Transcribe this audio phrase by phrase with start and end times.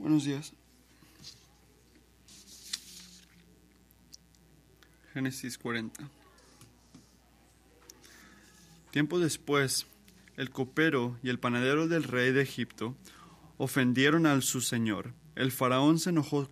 [0.00, 0.54] Buenos días.
[5.12, 6.08] Génesis 40.
[8.92, 9.86] Tiempo después,
[10.38, 12.96] el copero y el panadero del rey de Egipto
[13.58, 15.12] ofendieron al su señor.
[15.36, 16.48] El faraón se enojó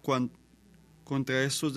[1.04, 1.72] contra esos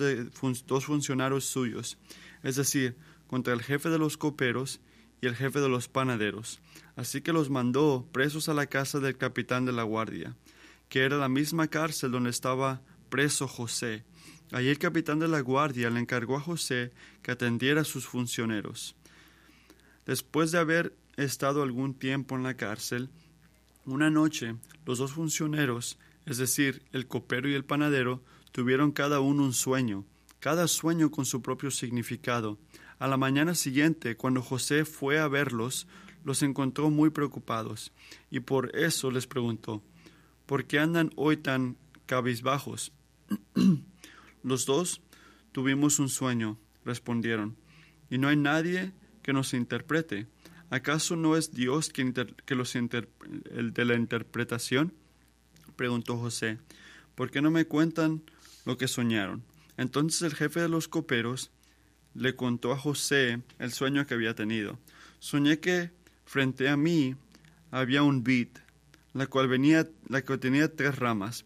[0.66, 1.96] dos funcionarios suyos,
[2.42, 2.98] es decir,
[3.28, 4.78] contra el jefe de los coperos
[5.22, 6.60] y el jefe de los panaderos.
[6.96, 10.36] Así que los mandó presos a la casa del capitán de la guardia,
[10.92, 14.04] que era la misma cárcel donde estaba preso José.
[14.52, 16.92] Allí el capitán de la guardia le encargó a José
[17.22, 18.94] que atendiera a sus funcionarios.
[20.04, 23.08] Después de haber estado algún tiempo en la cárcel,
[23.86, 29.44] una noche los dos funcionarios, es decir, el copero y el panadero, tuvieron cada uno
[29.44, 30.04] un sueño,
[30.40, 32.58] cada sueño con su propio significado.
[32.98, 35.86] A la mañana siguiente, cuando José fue a verlos,
[36.22, 37.92] los encontró muy preocupados,
[38.30, 39.82] y por eso les preguntó,
[40.52, 42.92] ¿por qué andan hoy tan cabizbajos?
[44.42, 45.00] los dos
[45.50, 47.56] tuvimos un sueño, respondieron,
[48.10, 50.26] y no hay nadie que nos interprete.
[50.68, 54.92] ¿Acaso no es Dios que el de la interpretación?
[55.74, 56.58] preguntó José.
[57.14, 58.22] ¿Por qué no me cuentan
[58.66, 59.42] lo que soñaron?
[59.78, 61.50] Entonces el jefe de los coperos
[62.12, 64.78] le contó a José el sueño que había tenido.
[65.18, 65.92] Soñé que
[66.26, 67.16] frente a mí
[67.70, 68.48] había un vid,
[69.12, 69.48] la cual
[70.40, 71.44] tenía tres ramas.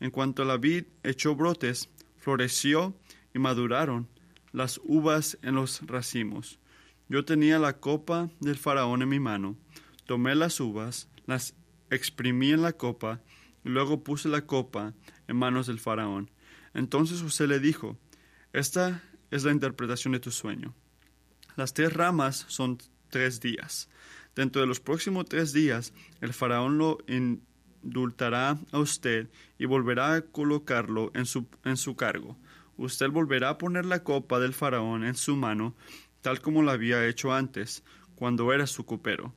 [0.00, 2.94] En cuanto la vid echó brotes, floreció
[3.34, 4.08] y maduraron
[4.52, 6.58] las uvas en los racimos.
[7.08, 9.56] Yo tenía la copa del faraón en mi mano,
[10.06, 11.54] tomé las uvas, las
[11.90, 13.20] exprimí en la copa,
[13.64, 14.94] y luego puse la copa
[15.26, 16.30] en manos del faraón.
[16.74, 17.98] Entonces José le dijo,
[18.52, 20.74] Esta es la interpretación de tu sueño.
[21.56, 23.88] Las tres ramas son tres días.
[24.38, 30.22] Dentro de los próximos tres días, el faraón lo indultará a usted y volverá a
[30.22, 32.38] colocarlo en su, en su cargo.
[32.76, 35.74] Usted volverá a poner la copa del faraón en su mano,
[36.22, 37.82] tal como lo había hecho antes,
[38.14, 39.34] cuando era su copero.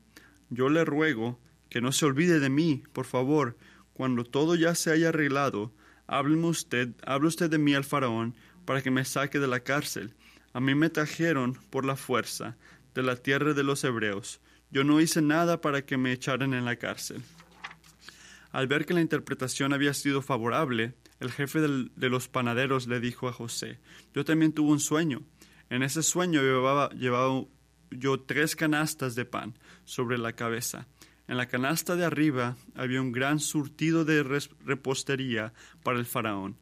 [0.52, 3.58] Yo le ruego que no se olvide de mí, por favor,
[3.94, 5.74] cuando todo ya se haya arreglado,
[6.06, 10.14] hábleme usted, hable usted de mí al faraón, para que me saque de la cárcel.
[10.54, 12.56] A mí me trajeron por la fuerza
[12.94, 14.40] de la tierra de los hebreos.
[14.72, 17.22] Yo no hice nada para que me echaran en la cárcel.
[18.52, 23.28] Al ver que la interpretación había sido favorable, el jefe de los panaderos le dijo
[23.28, 23.80] a José,
[24.14, 25.22] yo también tuve un sueño.
[25.70, 27.46] En ese sueño llevaba, llevaba
[27.92, 30.88] yo tres canastas de pan sobre la cabeza.
[31.28, 34.24] En la canasta de arriba había un gran surtido de
[34.66, 36.58] repostería para el faraón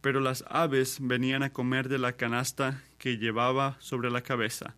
[0.00, 4.76] pero las aves venían a comer de la canasta que llevaba sobre la cabeza.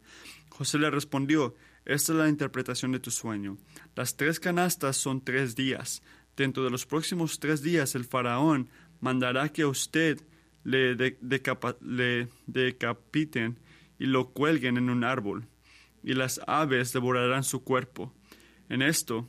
[0.50, 3.58] José le respondió, Esta es la interpretación de tu sueño.
[3.96, 6.02] Las tres canastas son tres días.
[6.36, 8.68] Dentro de los próximos tres días el faraón
[9.00, 10.20] mandará que a usted
[10.64, 10.94] le,
[12.46, 13.58] decapiten
[13.98, 15.46] y lo cuelguen en un árbol,
[16.02, 18.12] y las aves devorarán su cuerpo.
[18.68, 19.28] En esto,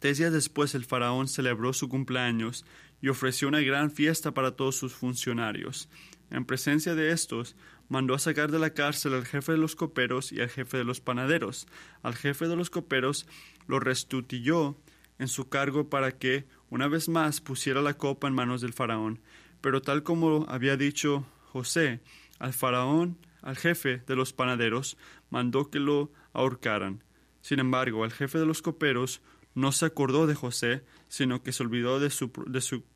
[0.00, 2.64] tres días después el faraón celebró su cumpleaños
[3.00, 5.88] y ofreció una gran fiesta para todos sus funcionarios.
[6.30, 7.56] En presencia de estos,
[7.88, 10.84] mandó a sacar de la cárcel al jefe de los coperos y al jefe de
[10.84, 11.66] los panaderos.
[12.02, 13.26] Al jefe de los coperos
[13.66, 14.76] lo restituyó
[15.18, 19.20] en su cargo para que, una vez más, pusiera la copa en manos del faraón.
[19.60, 22.00] Pero tal como había dicho José,
[22.38, 24.96] al faraón, al jefe de los panaderos,
[25.30, 27.02] mandó que lo ahorcaran.
[27.40, 29.20] Sin embargo, al jefe de los coperos
[29.54, 32.30] no se acordó de José, sino que se olvidó de, su,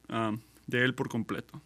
[0.09, 0.37] ah,
[0.67, 1.61] de él por completo.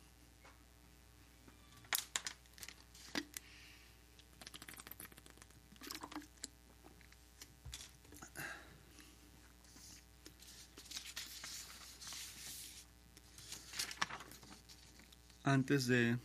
[15.46, 16.16] Antes de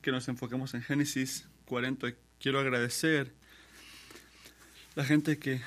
[0.00, 3.32] que nos enfoquemos en Génesis 40, quiero agradecer
[4.94, 5.62] la gente que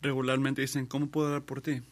[0.00, 1.82] regularmente dicen, ¿cómo puedo orar por ti?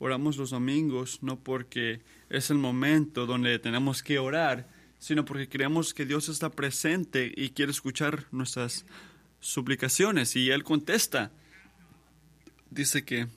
[0.00, 4.68] Oramos los domingos no porque es el momento donde tenemos que orar,
[4.98, 8.86] sino porque creemos que Dios está presente y quiere escuchar nuestras
[9.38, 11.30] suplicaciones y Él contesta.
[12.70, 13.28] Dice que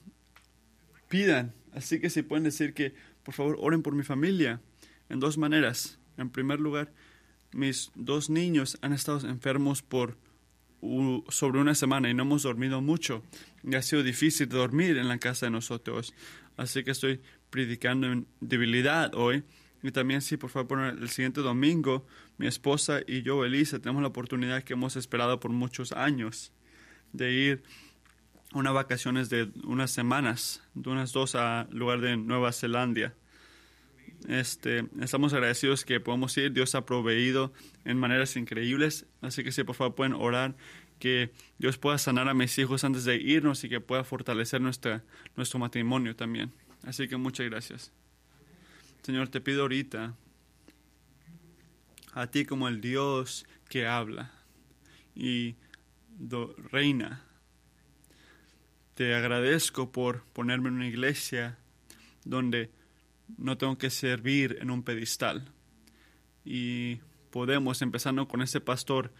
[1.08, 2.92] pidan, así que si pueden decir que
[3.26, 4.60] por favor oren por mi familia
[5.08, 5.98] en dos maneras.
[6.16, 6.92] En primer lugar,
[7.52, 10.16] mis dos niños han estado enfermos por
[11.30, 13.24] sobre una semana y no hemos dormido mucho.
[13.64, 16.14] Y ha sido difícil dormir en la casa de nosotros.
[16.56, 17.20] Así que estoy
[17.50, 19.42] predicando en debilidad hoy.
[19.82, 22.06] Y también, sí, por favor, el siguiente domingo,
[22.38, 26.52] mi esposa y yo, Elisa, tenemos la oportunidad que hemos esperado por muchos años
[27.12, 27.62] de ir
[28.52, 33.14] unas vacaciones de unas semanas, de unas dos a lugar de Nueva Zelanda.
[34.28, 36.52] Este, estamos agradecidos que podemos ir.
[36.52, 37.52] Dios ha proveído
[37.84, 39.06] en maneras increíbles.
[39.20, 40.56] Así que si por favor pueden orar
[40.98, 45.04] que Dios pueda sanar a mis hijos antes de irnos y que pueda fortalecer nuestra,
[45.36, 46.52] nuestro matrimonio también.
[46.84, 47.92] Así que muchas gracias.
[49.02, 50.14] Señor, te pido ahorita
[52.12, 54.32] a ti como el Dios que habla
[55.14, 55.56] y
[56.72, 57.25] reina.
[58.96, 61.58] Te agradezco por ponerme en una iglesia
[62.24, 62.70] donde
[63.36, 65.52] no tengo que servir en un pedestal.
[66.46, 67.00] Y
[67.30, 69.12] podemos, empezando con ese pastor,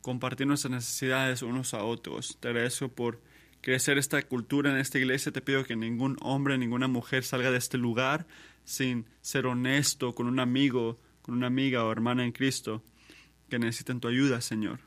[0.00, 2.36] compartir nuestras necesidades unos a otros.
[2.40, 3.20] Te agradezco por
[3.60, 5.30] crecer esta cultura en esta iglesia.
[5.30, 8.26] Te pido que ningún hombre, ninguna mujer salga de este lugar
[8.64, 12.82] sin ser honesto con un amigo, con una amiga o hermana en Cristo
[13.48, 14.80] que necesiten tu ayuda, Señor.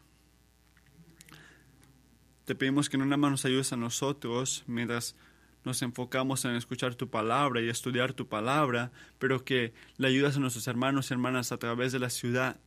[2.45, 5.15] Te pedimos que no nada más nos ayudes a nosotros mientras
[5.63, 10.39] nos enfocamos en escuchar tu palabra y estudiar tu palabra, pero que le ayudas a
[10.39, 12.59] nuestros hermanos y hermanas a través de la ciudad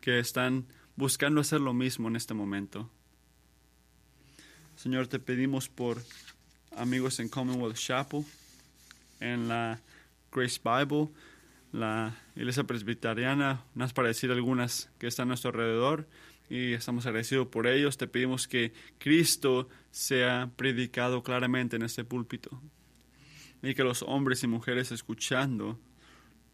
[0.00, 0.64] que están
[0.94, 2.88] buscando hacer lo mismo en este momento.
[4.76, 6.00] Señor, te pedimos por
[6.76, 8.24] amigos en Commonwealth Chapel,
[9.18, 9.80] en la
[10.30, 11.08] Grace Bible,
[11.72, 16.06] la iglesia presbiteriana, más para decir algunas que están a nuestro alrededor,
[16.48, 17.96] y estamos agradecidos por ellos.
[17.96, 22.60] Te pedimos que Cristo sea predicado claramente en este púlpito
[23.62, 25.78] y que los hombres y mujeres escuchando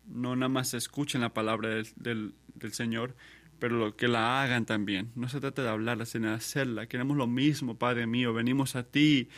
[0.07, 3.15] no nada más escuchen la palabra del, del, Señor,
[3.59, 5.13] pero lo, que la hagan también.
[5.15, 6.87] No se trata de hablarla, sino de hacerla.
[6.87, 8.35] Queremos lo mismo, Padre mío.
[8.35, 9.29] Venimos a ti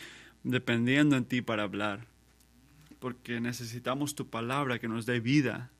[0.43, 2.07] dependiendo en ti para hablar,
[2.99, 5.71] porque necesitamos tu palabra que nos dé vida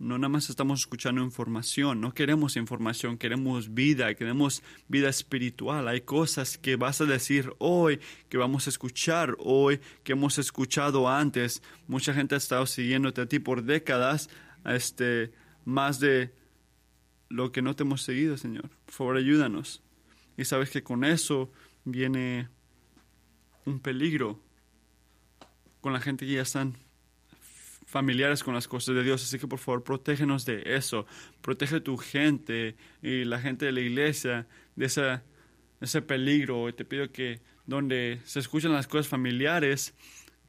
[0.00, 5.86] no nada más estamos escuchando información, no queremos información, queremos vida, queremos vida espiritual.
[5.88, 8.00] Hay cosas que vas a decir hoy,
[8.30, 11.62] que vamos a escuchar hoy, que hemos escuchado antes.
[11.86, 14.30] Mucha gente ha estado siguiéndote a ti por décadas,
[14.64, 15.32] este,
[15.66, 16.32] más de
[17.28, 18.70] lo que no te hemos seguido, Señor.
[18.86, 19.82] Por favor, ayúdanos.
[20.38, 21.52] Y sabes que con eso
[21.84, 22.48] viene
[23.66, 24.40] un peligro
[25.82, 26.78] con la gente que ya están
[27.90, 29.22] familiares con las cosas de Dios.
[29.22, 31.06] Así que por favor, protégenos de eso.
[31.42, 34.46] Protege tu gente y la gente de la iglesia
[34.76, 35.20] de ese,
[35.80, 36.68] ese peligro.
[36.68, 39.94] Y te pido que donde se escuchan las cosas familiares,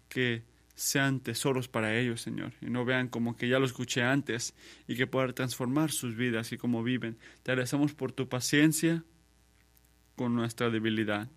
[0.07, 0.43] que
[0.75, 4.55] sean tesoros para ellos, Señor, y no vean como que ya lo escuché antes
[4.87, 7.17] y que puedan transformar sus vidas y cómo viven.
[7.43, 9.03] Te agradecemos por tu paciencia
[10.15, 11.27] con nuestra debilidad.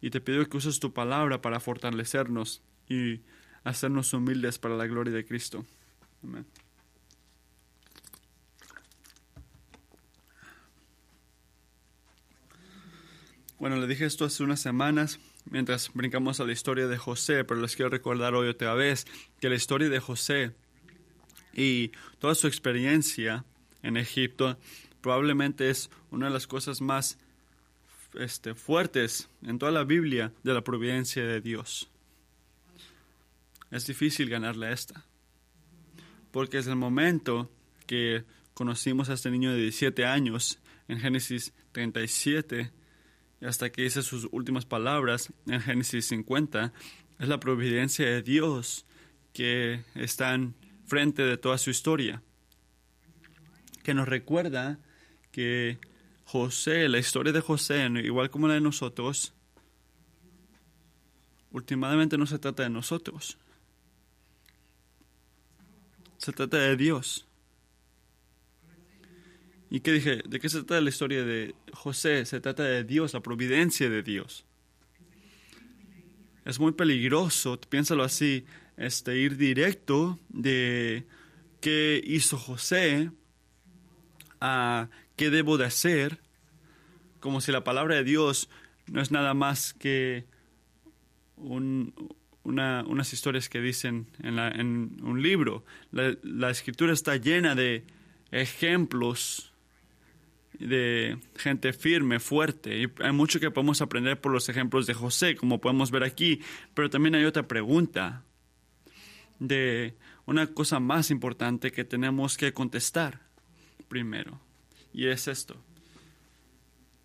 [0.00, 3.20] Y te pido que uses tu palabra para fortalecernos y
[3.64, 5.64] hacernos humildes para la gloria de Cristo.
[6.22, 6.46] Amén.
[13.58, 15.18] Bueno, le dije esto hace unas semanas
[15.50, 19.06] mientras brincamos a la historia de José, pero les quiero recordar hoy otra vez
[19.40, 20.52] que la historia de José
[21.54, 23.44] y toda su experiencia
[23.82, 24.58] en Egipto
[25.00, 27.18] probablemente es una de las cosas más
[28.14, 31.88] este, fuertes en toda la Biblia de la providencia de Dios.
[33.74, 35.04] Es difícil ganarle esta.
[36.30, 37.50] Porque es el momento
[37.88, 38.24] que
[38.54, 42.70] conocimos a este niño de 17 años en Génesis 37
[43.40, 46.72] y hasta que dice sus últimas palabras en Génesis 50,
[47.18, 48.86] es la providencia de Dios
[49.32, 50.54] que está en
[50.86, 52.22] frente de toda su historia.
[53.82, 54.78] Que nos recuerda
[55.32, 55.80] que
[56.26, 59.34] José, la historia de José, igual como la de nosotros,
[61.50, 63.36] últimamente no se trata de nosotros,
[66.24, 67.26] se trata de Dios.
[69.68, 70.22] ¿Y qué dije?
[70.26, 72.24] ¿De qué se trata la historia de José?
[72.24, 74.46] Se trata de Dios, la providencia de Dios.
[76.46, 78.46] Es muy peligroso, piénsalo así,
[78.78, 81.04] este, ir directo de
[81.60, 83.10] qué hizo José
[84.40, 86.20] a qué debo de hacer,
[87.20, 88.48] como si la palabra de Dios
[88.86, 90.24] no es nada más que
[91.36, 91.94] un,
[92.44, 95.64] una, unas historias que dicen en un libro.
[95.90, 97.84] La, la, escritura está llena de
[98.30, 99.52] ejemplos
[100.58, 102.78] de gente firme, fuerte.
[102.78, 106.40] Y hay mucho que podemos aprender por los ejemplos de José, como podemos ver aquí.
[106.74, 108.22] Pero también hay otra pregunta
[109.38, 109.94] de
[110.26, 113.20] una cosa más importante que tenemos que contestar
[113.88, 114.40] primero.
[114.92, 115.56] Y es esto.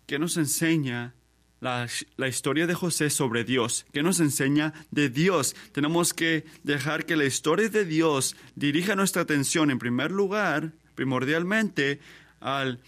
[0.06, 1.14] ¿Qué nos enseña
[1.60, 1.86] la,
[2.28, 5.54] historia de José sobre Dios, que nos enseña de Dios.
[5.72, 12.00] Tenemos que dejar que la historia de Dios dirija nuestra atención en primer lugar, primordialmente,
[12.40, 12.80] al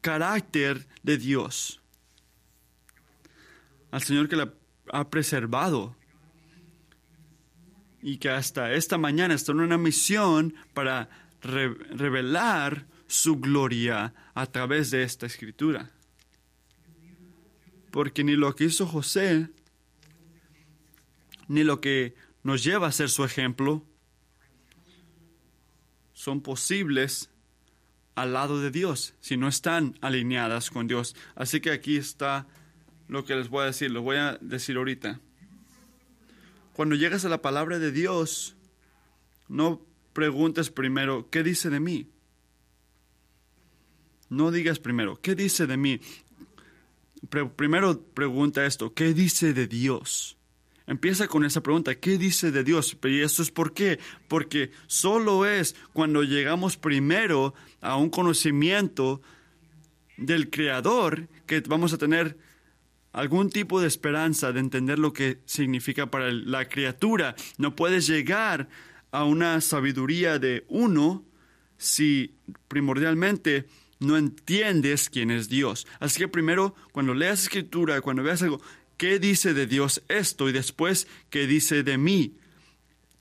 [0.00, 1.80] carácter de Dios.
[3.90, 4.52] al Señor que la
[4.92, 5.96] ha preservado
[8.02, 11.08] y que hasta esta mañana está en una misión para
[11.40, 15.90] revelar su gloria a través de esta escritura.
[17.90, 19.48] Porque ni lo que hizo José,
[21.48, 23.84] ni lo que nos lleva a ser su ejemplo,
[26.12, 27.30] son posibles
[28.14, 31.14] al lado de Dios, si no están alineadas con Dios.
[31.36, 32.48] Así que aquí está
[33.06, 35.20] lo que les voy a decir, lo voy a decir ahorita.
[36.74, 38.56] Cuando llegas a la palabra de Dios,
[39.48, 39.80] no
[40.12, 42.10] preguntes primero, ¿qué dice de mí?
[44.28, 46.00] No digas primero, ¿qué dice de mí?
[47.56, 50.36] Primero pregunta esto, ¿qué dice de Dios?
[50.86, 52.96] Empieza con esa pregunta, ¿qué dice de Dios?
[53.04, 59.20] Y esto es por qué, porque solo es cuando llegamos primero a un conocimiento
[60.16, 62.38] del Creador que vamos a tener
[63.12, 67.34] algún tipo de esperanza de entender lo que significa para la criatura.
[67.58, 68.68] No puedes llegar
[69.10, 71.24] a una sabiduría de uno
[71.76, 72.34] si
[72.66, 73.66] primordialmente
[74.00, 75.86] no entiendes quién es Dios.
[76.00, 78.60] Así que primero, cuando leas escritura, cuando veas algo,
[78.96, 80.48] ¿qué dice de Dios esto?
[80.48, 82.34] Y después, ¿qué dice de mí?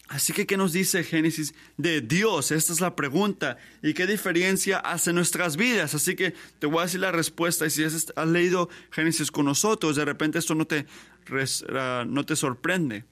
[0.09, 2.51] Así que, ¿qué nos dice Génesis de Dios?
[2.51, 3.57] Esta es la pregunta.
[3.83, 5.95] ¿Y qué diferencia hace nuestras vidas?
[5.95, 7.65] Así que te voy a decir la respuesta.
[7.65, 10.85] Y si has, leído Génesis con nosotros, de repente esto no te,
[11.73, 13.03] ah, no te sorprende.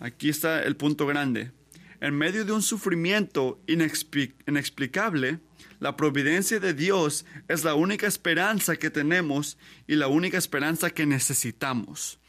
[0.00, 1.52] Aquí está el punto grande.
[2.00, 5.38] En medio de un sufrimiento inexplicable,
[5.80, 9.56] la providencia de Dios es la única esperanza que tenemos
[9.86, 12.20] y la única esperanza que necesitamos.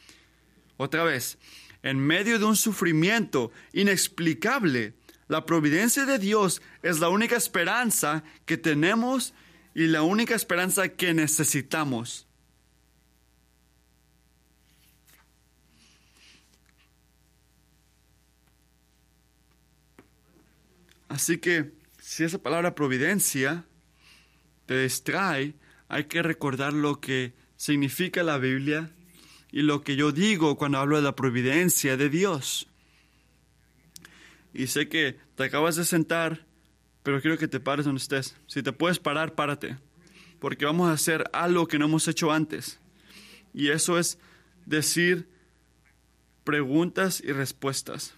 [0.78, 1.38] Otra vez,
[1.84, 4.94] en medio de un sufrimiento inexplicable,
[5.28, 9.34] la providencia de Dios es la única esperanza que tenemos
[9.76, 12.28] y la única esperanza que necesitamos.
[21.10, 21.81] Así que
[22.12, 23.64] si esa palabra providencia
[24.66, 25.54] te distrae,
[25.88, 28.92] hay que recordar lo que significa la Biblia
[29.50, 32.68] y lo que yo digo cuando hablo de la providencia de Dios.
[34.54, 36.46] Y sé que te acabas de sentar,
[37.02, 38.36] pero quiero que te pares donde estés.
[38.46, 39.78] Si te puedes parar, párate,
[40.42, 42.82] porque vamos a hacer algo que no hemos hecho antes.
[43.54, 44.18] Y eso es
[44.66, 45.30] decir
[46.44, 48.14] preguntas y respuestas.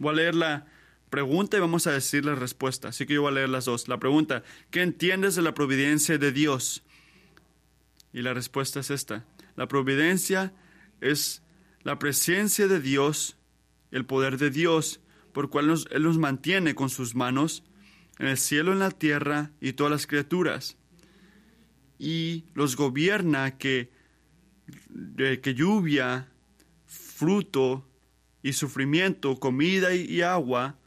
[0.00, 0.66] Voy a leer la
[1.10, 2.88] pregunta y vamos a decir la respuesta.
[2.88, 3.88] Así que yo voy a leer las dos.
[3.88, 6.82] La pregunta, ¿qué entiendes de la providencia de Dios?
[8.12, 9.24] Y la respuesta es esta.
[9.56, 10.52] La providencia
[11.00, 11.42] es
[11.82, 13.36] la presencia de Dios,
[13.90, 15.00] el poder de Dios,
[15.32, 17.62] por cual Él nos mantiene con sus manos
[18.18, 20.76] en el cielo, en la tierra y todas las criaturas.
[21.98, 23.90] Y los gobierna que,
[25.16, 26.28] que lluvia,
[26.86, 27.86] fruto
[28.42, 30.78] y sufrimiento, comida y agua,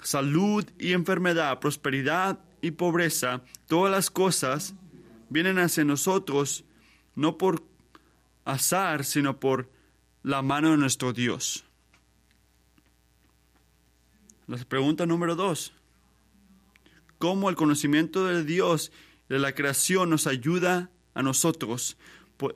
[0.00, 4.74] salud y enfermedad, prosperidad y pobreza, todas las cosas
[5.28, 6.64] vienen hacia nosotros
[7.14, 7.64] no por
[8.44, 9.68] azar, sino por
[10.22, 11.64] la mano de nuestro Dios.
[14.46, 15.72] La pregunta número dos.
[17.18, 18.92] ¿Cómo el conocimiento de Dios,
[19.28, 21.96] de la creación, nos ayuda a nosotros?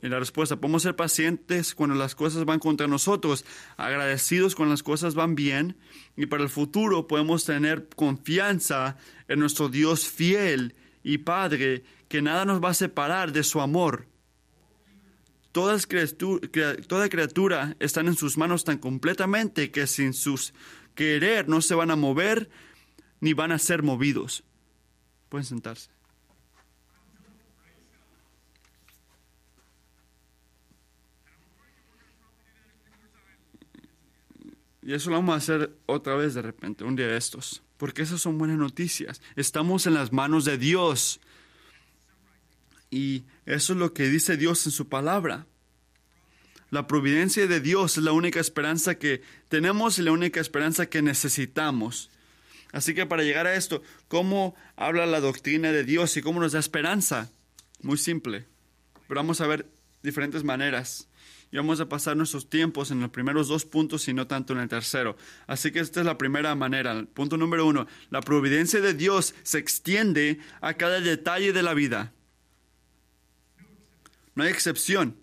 [0.03, 3.45] La respuesta, podemos ser pacientes cuando las cosas van contra nosotros,
[3.77, 5.77] agradecidos cuando las cosas van bien,
[6.17, 8.97] y para el futuro podemos tener confianza
[9.29, 14.07] en nuestro Dios fiel y Padre, que nada nos va a separar de su amor
[15.53, 15.79] Toda
[17.11, 20.55] criatura, están en sus manos tan completamente que sin sus
[20.95, 22.49] querer no se van a mover
[23.21, 24.45] ni van a ser movidos.
[25.29, 25.91] Pueden sentarse.
[34.83, 37.63] Y eso lo vamos a hacer otra vez de repente, un día de estos.
[37.77, 39.23] Porque esas son buenas noticias.
[39.37, 41.21] Estamos en las manos de Dios.
[42.91, 45.47] Y eso es lo que dice Dios en su palabra.
[46.71, 51.03] La providencia de Dios es la única esperanza que tenemos y la única esperanza que
[51.03, 52.11] necesitamos.
[52.73, 56.53] Así que para llegar a esto, ¿cómo habla la doctrina de Dios y cómo nos
[56.53, 57.31] da esperanza?
[57.83, 58.47] Muy simple.
[59.07, 59.69] Pero vamos a ver
[60.03, 61.09] diferentes maneras.
[61.53, 64.61] Y vamos a pasar nuestros tiempos en los primeros dos puntos y no tanto en
[64.61, 65.19] el tercero.
[65.47, 67.05] Así que esta es la primera manera.
[67.13, 67.87] Punto número uno.
[68.09, 72.11] La providencia de Dios se extiende a cada detalle de la vida.
[74.35, 75.15] No hay excepción.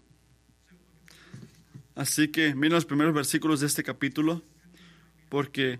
[1.95, 4.43] Así que miren los primeros versículos de este capítulo,
[5.29, 5.79] porque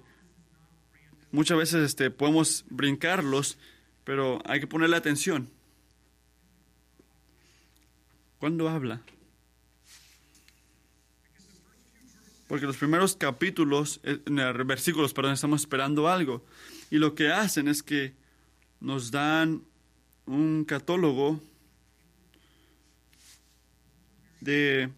[1.31, 3.59] muchas veces este, podemos brincarlos,
[4.03, 5.47] pero hay que ponerle atención.
[8.39, 9.03] ¿Cuándo habla?
[12.49, 14.17] Porque los primeros capítulos, eh,
[14.65, 16.43] versículos, perdón, estamos esperando algo.
[16.89, 18.15] Y lo que hacen es que
[18.79, 19.61] nos dan
[20.25, 21.39] un catálogo
[24.41, 24.89] de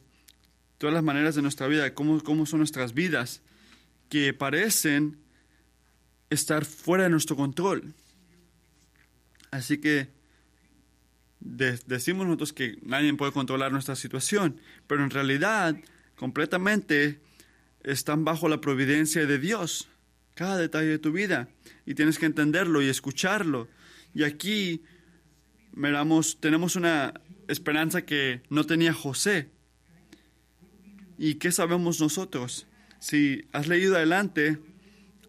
[0.77, 3.41] todas las maneras de nuestra vida, cómo, cómo son nuestras vidas,
[4.07, 5.17] que parecen
[6.29, 7.93] estar fuera de nuestro control.
[9.51, 10.07] Así que
[11.41, 15.75] decimos nosotros que nadie puede controlar nuestra situación, pero en realidad
[16.15, 17.19] completamente
[17.83, 19.89] están bajo la providencia de Dios,
[20.35, 21.49] cada detalle de tu vida,
[21.85, 23.67] y tienes que entenderlo y escucharlo.
[24.13, 24.83] Y aquí
[25.73, 27.13] miramos, tenemos una
[27.47, 29.49] esperanza que no tenía José.
[31.17, 32.67] ¿Y qué sabemos nosotros?
[32.99, 34.59] Si has leído adelante,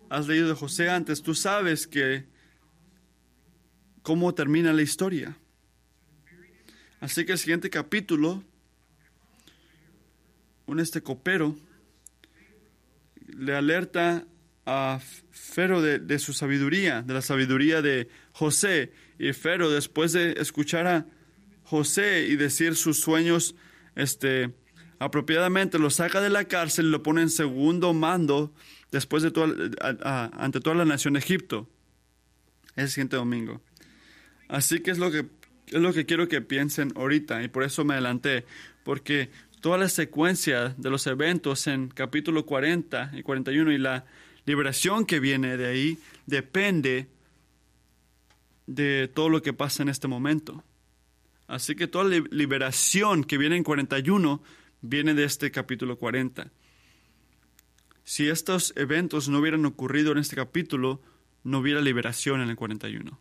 [0.08, 2.24] has leído de José antes, tú sabes que
[4.02, 5.36] cómo termina la historia.
[7.00, 8.44] Así que el siguiente capítulo,
[10.66, 11.56] un este copero
[13.36, 14.26] le alerta
[14.66, 18.92] a Fero de, su sabiduría, de la sabiduría de José.
[19.18, 21.06] Y Fero, después de escuchar a
[21.64, 23.54] José y decir sus sueños
[23.96, 24.54] este,
[24.98, 28.54] apropiadamente, lo saca de la cárcel y lo pone en segundo mando
[28.90, 29.32] después de
[30.32, 31.68] ante toda la nación de Egipto.
[32.76, 33.62] el siguiente domingo.
[34.48, 35.26] Así que es lo que
[35.66, 38.44] es lo que quiero que piensen ahorita y por eso me adelanté,
[38.84, 39.30] porque
[39.62, 44.04] toda la secuencia de los eventos en capítulo 40 y 41 y la
[44.44, 47.08] liberación que viene de ahí depende
[48.66, 50.64] de todo lo que pasa en este momento.
[51.46, 54.42] Así que toda la liberación que viene en 41
[54.80, 56.50] viene de este capítulo 40.
[58.02, 61.00] Si estos eventos no hubieran ocurrido en este capítulo,
[61.44, 63.16] no hubiera liberación en el 41.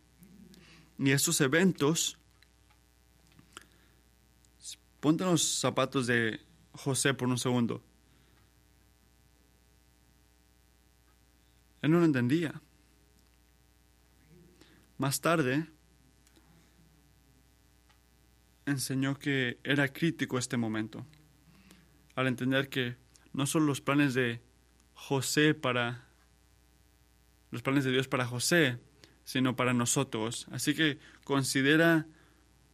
[0.98, 2.18] Ni estos eventos
[5.02, 6.40] Ponte los zapatos de
[6.74, 7.84] José por un segundo.
[11.82, 12.62] Él no lo entendía.
[15.00, 15.66] Más tarde,
[18.68, 21.08] enseñó que era crítico este momento,
[22.16, 22.96] al entender que
[23.34, 24.40] no son los planes de
[24.94, 26.08] José para
[27.50, 28.78] los planes de Dios para José,
[29.24, 30.48] sino para nosotros.
[30.52, 32.06] Así que considera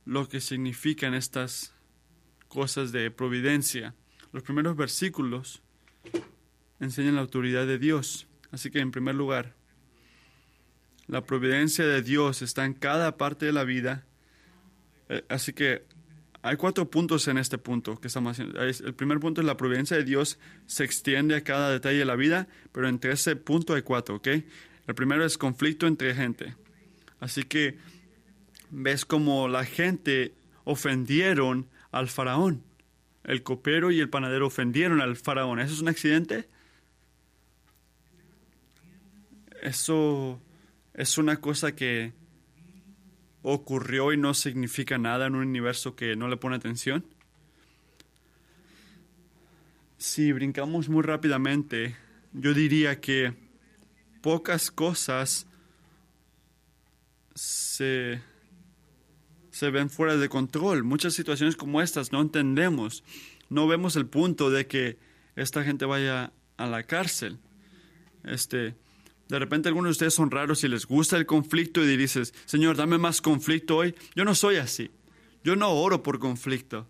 [0.03, 1.73] lo que significan estas
[2.47, 3.95] cosas de providencia.
[4.31, 5.61] Los primeros versículos
[6.79, 8.27] enseñan la autoridad de Dios.
[8.51, 9.55] Así que en primer lugar,
[11.07, 14.05] la providencia de Dios está en cada parte de la vida.
[15.09, 15.85] Eh, así que
[16.41, 18.61] hay cuatro puntos en este punto que estamos haciendo.
[18.61, 22.15] El primer punto es la providencia de Dios se extiende a cada detalle de la
[22.15, 24.27] vida, pero entre ese punto hay cuatro, ¿ok?
[24.87, 26.55] El primero es conflicto entre gente.
[27.19, 27.77] Así que
[28.69, 30.33] ves como la gente
[30.63, 32.63] ofendieron al faraón.
[33.23, 35.59] El copero y el panadero ofendieron al faraón.
[35.59, 36.47] ¿Eso es un accidente?
[39.61, 40.41] Eso
[40.93, 42.13] es una cosa que
[43.41, 47.05] ocurrió y no significa nada en un universo que no le pone atención.
[49.97, 51.95] Si brincamos muy rápidamente,
[52.33, 53.33] yo diría que
[54.21, 55.47] pocas cosas
[57.33, 58.21] se
[59.57, 60.83] se ven fuera de control.
[60.83, 63.03] Muchas situaciones como estas no entendemos.
[63.49, 64.99] No vemos el punto de que
[65.35, 67.39] esta gente vaya a la cárcel.
[68.23, 68.75] Este,
[69.29, 72.77] de repente algunos de ustedes son raros y les gusta el conflicto y dices, Señor,
[72.77, 73.95] dame más conflicto hoy.
[74.15, 74.91] Yo no soy así.
[75.43, 76.87] Yo no oro por conflicto.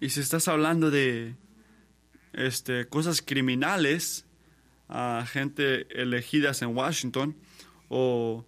[0.00, 1.36] Y si estás hablando de
[2.32, 4.26] este, cosas criminales
[4.88, 7.36] a gente elegidas en Washington
[7.88, 8.44] o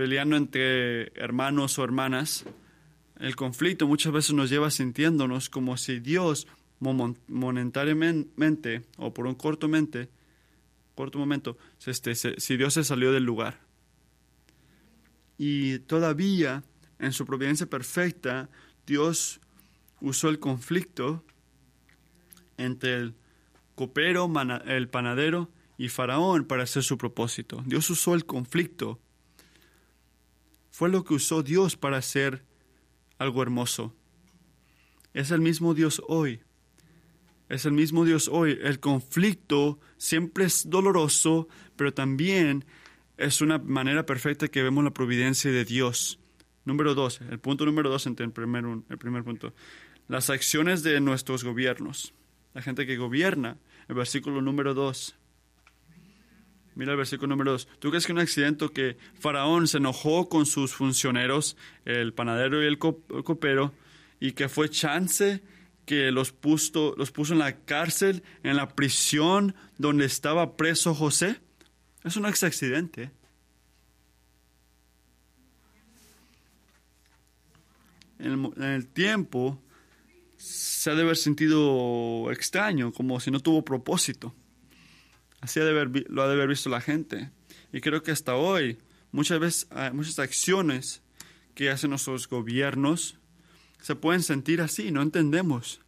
[0.00, 2.46] peleando entre hermanos o hermanas,
[3.18, 6.46] el conflicto muchas veces nos lleva sintiéndonos como si Dios
[6.78, 10.08] momentáneamente o por un corto, mente,
[10.94, 13.60] corto momento, este, si Dios se salió del lugar.
[15.36, 16.64] Y todavía,
[16.98, 18.48] en su providencia perfecta,
[18.86, 19.38] Dios
[20.00, 21.22] usó el conflicto
[22.56, 23.14] entre el
[23.74, 24.32] copero,
[24.64, 27.62] el panadero y Faraón para hacer su propósito.
[27.66, 28.98] Dios usó el conflicto
[30.70, 32.44] fue lo que usó Dios para hacer
[33.18, 33.94] algo hermoso.
[35.12, 36.40] Es el mismo Dios hoy.
[37.48, 38.58] Es el mismo Dios hoy.
[38.62, 42.64] El conflicto siempre es doloroso, pero también
[43.16, 46.20] es una manera perfecta que vemos la providencia de Dios.
[46.64, 49.52] Número dos, el punto número dos entre el primer, el primer punto.
[50.08, 52.14] Las acciones de nuestros gobiernos.
[52.54, 53.58] La gente que gobierna.
[53.88, 55.16] El versículo número dos.
[56.74, 57.68] Mira el versículo número 2.
[57.78, 62.66] ¿Tú crees que un accidente que Faraón se enojó con sus funcioneros, el panadero y
[62.66, 63.72] el copero,
[64.20, 65.42] y que fue chance
[65.84, 71.40] que los puso, los puso en la cárcel, en la prisión donde estaba preso José?
[72.04, 73.10] Es accidente.
[78.18, 79.58] En el, tiempo
[80.36, 84.34] se ha de haber sentido extraño, como si no tuvo propósito.
[85.40, 87.30] Así ha de haber, lo ha de haber visto la gente.
[87.72, 88.78] Y creo que hasta hoy
[89.12, 91.02] muchas veces hay muchas acciones
[91.54, 93.20] que hacen nuestros gobiernos
[93.82, 95.80] se pueden sentir así, no entendemos.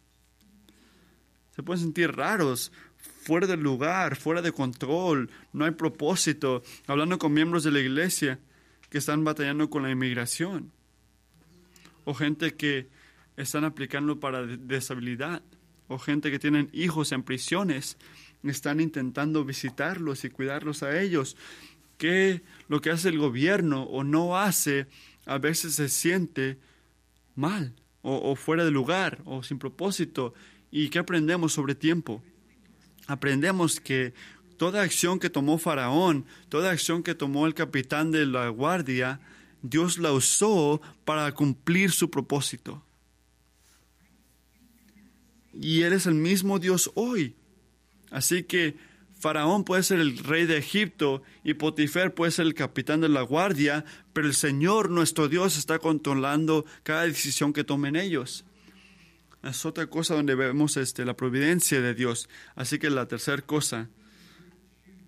[1.55, 2.71] Se pueden sentir raros,
[3.21, 6.63] fuera del lugar, fuera de control, no hay propósito.
[6.87, 8.39] Hablando con miembros de la iglesia
[8.89, 10.71] que están batallando con la inmigración.
[12.05, 12.89] O gente que
[13.37, 15.43] están aplicando para deshabilidad.
[15.87, 17.97] O gente que tienen hijos en prisiones.
[18.43, 21.37] Están intentando visitarlos y cuidarlos a ellos.
[21.97, 24.87] Que lo que hace el gobierno o no hace
[25.25, 26.57] a veces se siente
[27.35, 30.33] mal o, fuera de lugar o sin propósito.
[30.71, 32.21] ¿Y qué aprendemos sobre tiempo?
[33.07, 34.13] Aprendemos que
[34.57, 39.19] toda acción que tomó Faraón, toda acción que tomó el capitán de la guardia,
[39.61, 42.83] Dios la usó para cumplir su propósito.
[45.53, 47.35] Y Él es el mismo Dios hoy.
[48.13, 48.75] Así que
[49.19, 53.23] Faraón puede ser el rey de Egipto y Potifer puede ser el capitán de la
[53.23, 58.45] guardia, pero el Señor nuestro Dios está controlando cada decisión que tomen ellos.
[59.41, 62.29] Es otra cosa donde vemos este, la providencia de Dios.
[62.55, 63.89] Así que la tercera cosa,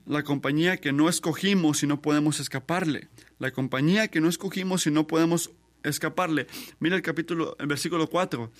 [0.08, 3.08] la compañía que no escogimos y no podemos escaparle.
[3.38, 5.52] La compañía que no escogimos y no podemos
[5.84, 6.48] escaparle.
[6.80, 8.52] Mira el capítulo, el versículo 4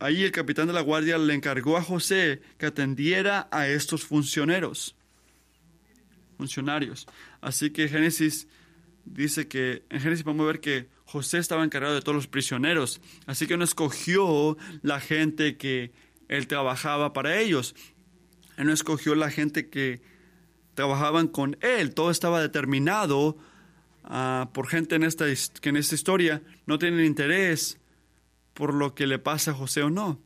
[0.00, 4.96] ahí el capitán de la guardia le encargó a José que atendiera a estos funcionarios.
[6.38, 7.06] Funcionarios.
[7.40, 8.48] Así que Génesis
[9.04, 13.00] dice que, en Génesis vamos a ver que José estaba encargado de todos los prisioneros.
[13.26, 15.92] Así que no escogió la gente que
[16.28, 17.74] él trabajaba para ellos.
[18.56, 20.00] Él no escogió la gente que
[20.74, 21.92] trabajaban con él.
[21.92, 23.36] Todo estaba determinado
[24.04, 25.26] ah, por gente en esta,
[25.60, 27.78] que en esta historia no tienen interés
[28.54, 30.18] por lo que le pasa a José o no.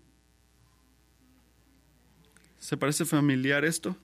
[2.59, 3.97] ¿Se parece familiar esto?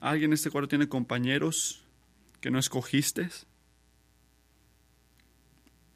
[0.00, 1.84] ¿Alguien en este cuadro tiene compañeros
[2.40, 3.28] que no escogiste?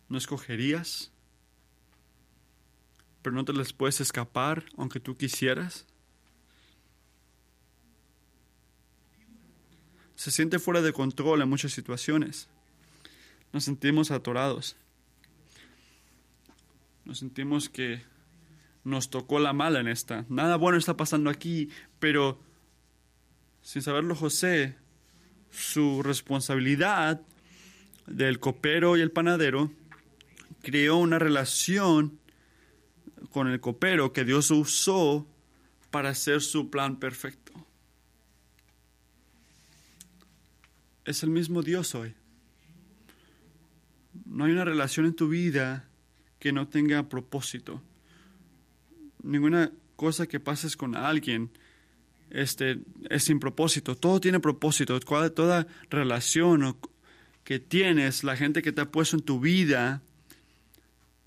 [0.09, 1.11] ¿No escogerías?
[3.23, 5.87] ¿Pero no te les puedes escapar aunque tú quisieras?
[10.15, 12.49] Se siente fuera de control en muchas situaciones.
[13.53, 14.77] Nos sentimos atorados.
[17.05, 18.03] Nos sentimos que
[18.83, 20.25] nos tocó la mala en esta.
[20.29, 22.41] Nada bueno está pasando aquí, pero
[23.63, 24.77] sin saberlo José,
[25.51, 27.23] su responsabilidad
[28.07, 29.71] del copero y el panadero
[30.63, 32.19] creó una relación
[33.31, 35.27] con el copero que Dios usó
[35.91, 37.53] para hacer su plan perfecto.
[41.05, 42.15] Es el mismo Dios hoy.
[44.25, 45.89] No hay una relación en tu vida
[46.45, 47.81] que no tenga propósito.
[49.23, 51.51] Ninguna cosa que pases con alguien
[52.29, 53.97] este, es sin propósito.
[53.97, 55.01] Todo tiene propósito.
[55.01, 56.77] Toda relación
[57.45, 60.03] que tienes, la gente que te ha puesto en tu vida,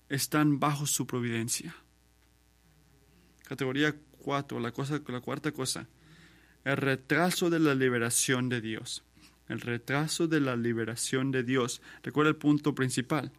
[0.08, 1.74] están bajo su providencia.
[3.42, 4.72] Categoría 4, la,
[5.08, 5.88] la cuarta cosa.
[6.64, 9.02] El retraso de la liberación de Dios.
[9.48, 11.82] El retraso de la liberación de Dios.
[12.04, 13.32] Recuerda el punto principal.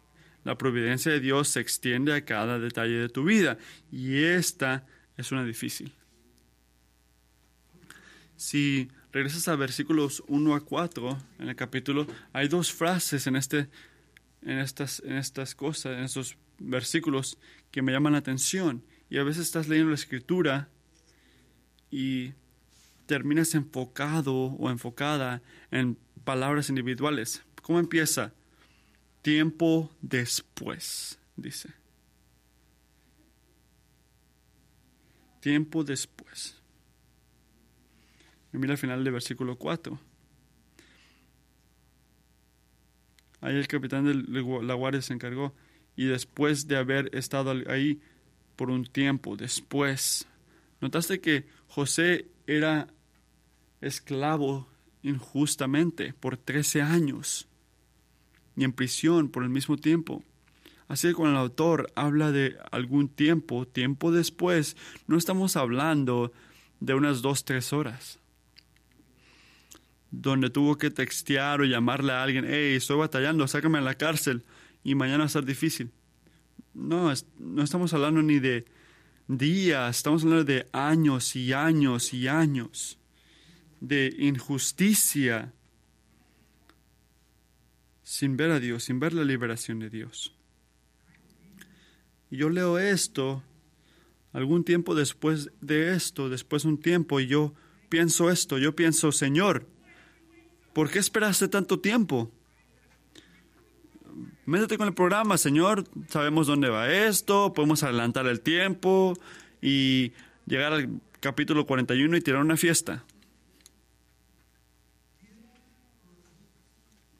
[0.44, 3.58] La providencia de Dios se extiende a cada detalle de tu vida
[3.92, 5.92] y esta es una difícil.
[8.36, 13.68] Si regresas a versículos 1 a 4 en el capítulo, hay dos frases en, este,
[14.42, 17.38] en, estas, en estas cosas, en estos versículos
[17.70, 18.82] que me llaman la atención.
[19.10, 20.70] Y a veces estás leyendo la escritura
[21.90, 22.32] y
[23.04, 27.42] terminas enfocado o enfocada en palabras individuales.
[27.60, 28.32] ¿Cómo empieza?
[29.22, 31.70] Tiempo después, dice.
[35.40, 36.56] Tiempo después.
[38.52, 39.98] Y mira al final del versículo 4.
[43.40, 45.54] Ahí el capitán de la guardia se encargó
[45.96, 48.00] y después de haber estado ahí
[48.56, 50.26] por un tiempo, después,
[50.80, 52.88] notaste que José era
[53.80, 54.68] esclavo
[55.02, 57.49] injustamente por 13 años
[58.60, 60.22] y en prisión por el mismo tiempo.
[60.86, 66.30] Así que cuando el autor habla de algún tiempo, tiempo después, no estamos hablando
[66.78, 68.18] de unas dos, tres horas,
[70.10, 74.44] donde tuvo que textear o llamarle a alguien, hey, estoy batallando, sácame a la cárcel.
[74.84, 75.90] y mañana va a ser difícil.
[76.74, 78.66] No, no estamos hablando ni de
[79.26, 82.98] días, estamos hablando de años y años y años
[83.80, 85.54] de injusticia
[88.10, 90.34] sin ver a Dios, sin ver la liberación de Dios.
[92.28, 93.44] Y yo leo esto
[94.32, 97.54] algún tiempo después de esto, después de un tiempo, y yo
[97.88, 99.64] pienso esto, yo pienso, Señor,
[100.72, 102.32] ¿por qué esperaste tanto tiempo?
[104.44, 109.14] Métete con el programa, Señor, sabemos dónde va esto, podemos adelantar el tiempo
[109.62, 110.10] y
[110.46, 113.04] llegar al capítulo 41 y tirar una fiesta.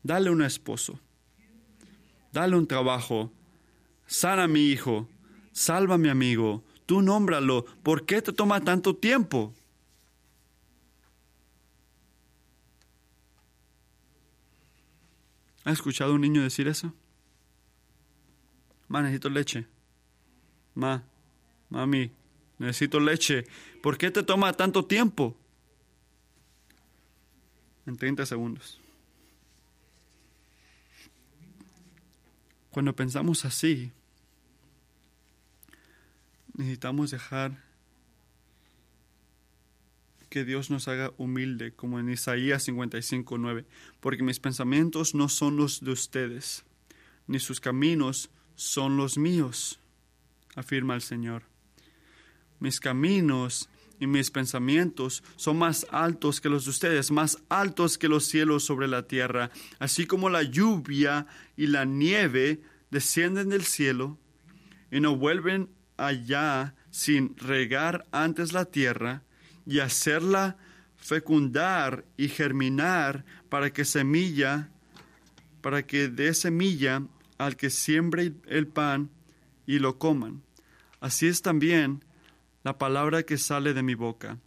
[0.03, 0.99] Dale un esposo,
[2.33, 3.31] dale un trabajo,
[4.07, 5.09] sana a mi hijo,
[5.53, 9.55] salva a mi amigo, tú nómbralo, ¿por qué te toma tanto tiempo?
[15.65, 16.95] ¿Has escuchado un niño decir eso?
[18.89, 19.67] Ma, necesito leche.
[20.75, 21.05] Ma,
[21.69, 22.11] mami,
[22.59, 23.45] necesito leche.
[23.83, 25.37] ¿Por qué te toma tanto tiempo?
[27.87, 28.80] En 30 segundos.
[32.71, 33.93] Cuando pensamos así,
[36.55, 37.65] necesitamos dejar
[40.29, 43.65] que Dios nos haga humilde, como en Isaías 55:9,
[43.99, 46.65] porque mis pensamientos no son los de ustedes,
[47.27, 49.81] ni sus caminos son los míos,
[50.55, 51.43] afirma el Señor.
[52.61, 53.69] Mis caminos
[54.01, 58.65] y mis pensamientos son más altos que los de ustedes, más altos que los cielos
[58.65, 64.19] sobre la tierra, así como la lluvia y la nieve descienden del cielo
[64.91, 69.23] y no vuelven allá sin regar antes la tierra
[69.67, 70.57] y hacerla
[70.97, 74.71] fecundar y germinar para que semilla,
[75.61, 77.03] para que dé semilla
[77.39, 79.11] al que siembre el pan
[79.67, 80.43] y lo coman.
[81.01, 82.03] Así es también
[82.63, 84.39] la palabra que sale de mi boca.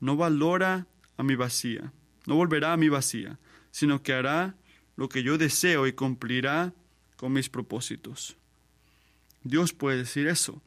[0.00, 1.92] No valora a mi vacía,
[2.26, 3.38] no volverá a mi vacía,
[3.70, 4.56] sino que hará
[4.96, 6.74] lo que yo deseo y cumplirá
[7.16, 8.36] con mis propósitos.
[9.44, 10.62] Dios puede decir eso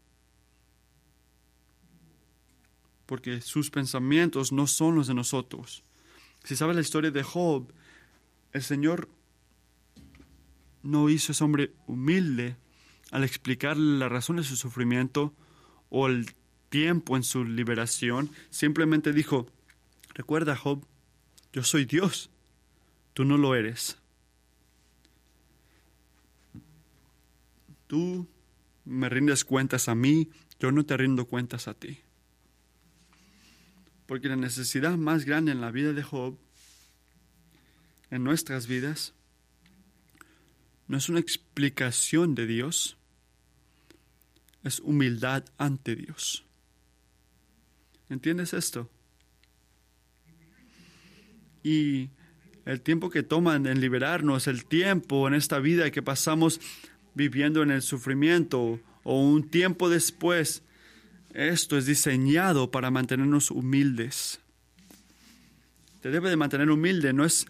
[3.05, 5.84] porque sus pensamientos no son los de nosotros.
[6.43, 7.71] Si sabes la historia de Job,
[8.51, 9.10] el Señor
[10.84, 12.55] no hizo ese hombre humilde
[13.12, 15.34] al explicarle la razón de su sufrimiento
[15.89, 16.36] o el
[16.75, 18.31] tiempo en su liberación.
[18.49, 19.47] Simplemente dijo,
[20.13, 20.85] recuerda Job,
[21.53, 22.29] yo soy Dios,
[23.13, 23.97] tú no lo eres.
[27.88, 28.27] Tú
[28.83, 31.99] me rindes cuentas a mí, yo no te rindo cuentas a ti.
[34.05, 36.38] Porque la necesidad más grande en la vida de Job,
[38.11, 39.13] en nuestras vidas,
[40.89, 42.97] no es una explicación de Dios,
[44.65, 46.45] es humildad ante Dios.
[48.10, 48.89] ¿Entiendes esto?
[51.63, 52.10] Y
[52.65, 56.60] el tiempo que toman en liberarnos, el tiempo en esta vida que pasamos
[57.13, 60.63] viviendo en el sufrimiento o un tiempo después
[61.36, 64.39] esto es diseñado para mantenernos humildes.
[66.02, 67.46] Te debe de mantener humilde, no es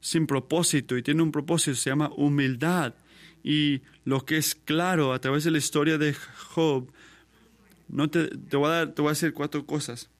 [0.00, 2.94] sin propósito y tiene un propósito, se llama humildad.
[3.44, 6.90] Y lo que es claro a través de la historia de Job,
[7.88, 10.10] no te, te, voy a dar, te voy a decir cuatro cosas.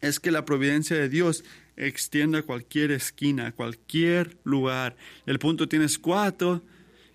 [0.00, 1.44] Es que la providencia de Dios
[1.76, 4.96] extiende a cualquier esquina, a cualquier lugar.
[5.26, 6.62] El punto tienes cuatro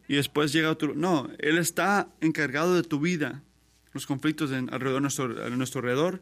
[0.07, 0.95] y después llega otro.
[0.95, 3.43] No, Él está encargado de tu vida
[3.97, 6.21] los conflictos alrededor de nuestro, nuestro alrededor,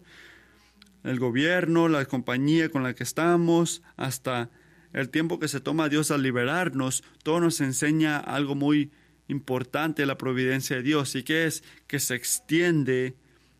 [1.03, 4.49] el gobierno, la compañía con la que estamos, hasta
[4.93, 8.91] el tiempo que se toma Dios al liberarnos, todo nos enseña algo muy
[9.27, 13.15] importante la providencia de Dios y que es que se extiende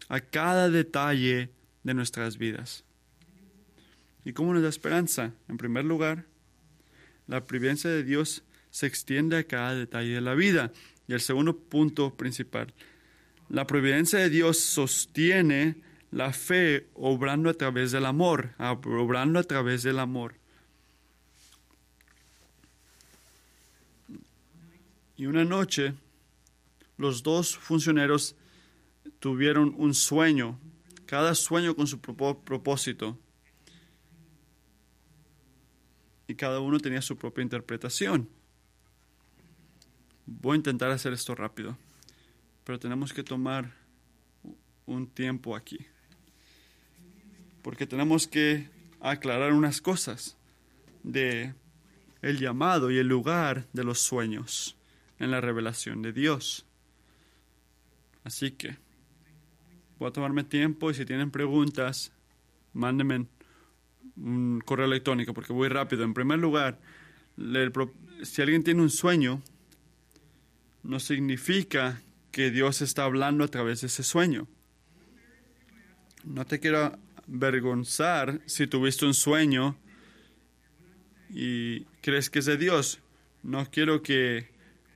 [0.10, 1.50] a cada detalle
[1.84, 2.84] de nuestras vidas.
[4.24, 5.34] ¿Y cómo nos da esperanza?
[5.48, 6.26] En primer lugar,
[7.28, 10.72] la providencia de Dios se extiende a cada detalle de la vida.
[11.08, 12.74] Y el segundo punto principal,
[13.50, 15.76] la providencia de Dios sostiene
[16.12, 20.36] la fe obrando a través del amor, obrando a través del amor.
[25.18, 25.94] Y una noche,
[26.98, 28.36] los dos funcionarios
[29.20, 30.60] tuvieron un sueño,
[31.06, 33.18] cada sueño con su propósito.
[36.28, 38.28] Y cada uno tenía su propia interpretación.
[40.26, 41.78] Voy a intentar hacer esto rápido
[42.66, 43.72] pero tenemos que tomar
[44.88, 45.86] un tiempo aquí.
[47.62, 50.36] Porque tenemos que aclarar unas cosas
[51.04, 51.54] de
[52.24, 54.76] el llamado y el lugar de los sueños.
[55.20, 56.66] En la revelación de Dios.
[58.24, 58.78] Así que
[60.00, 62.12] voy a tomarme tiempo y si tienen preguntas,
[62.74, 63.28] mándenme
[64.18, 66.04] un correo electrónico porque voy rápido.
[66.04, 66.80] En primer lugar,
[68.24, 69.42] si alguien tiene un sueño,
[70.84, 72.02] no significa
[72.32, 74.48] que Dios está hablando a través de ese sueño.
[76.24, 76.98] No te quiero
[77.28, 79.78] avergonzar si tuviste un sueño
[81.30, 83.00] y crees que es de Dios.
[83.44, 84.55] No quiero que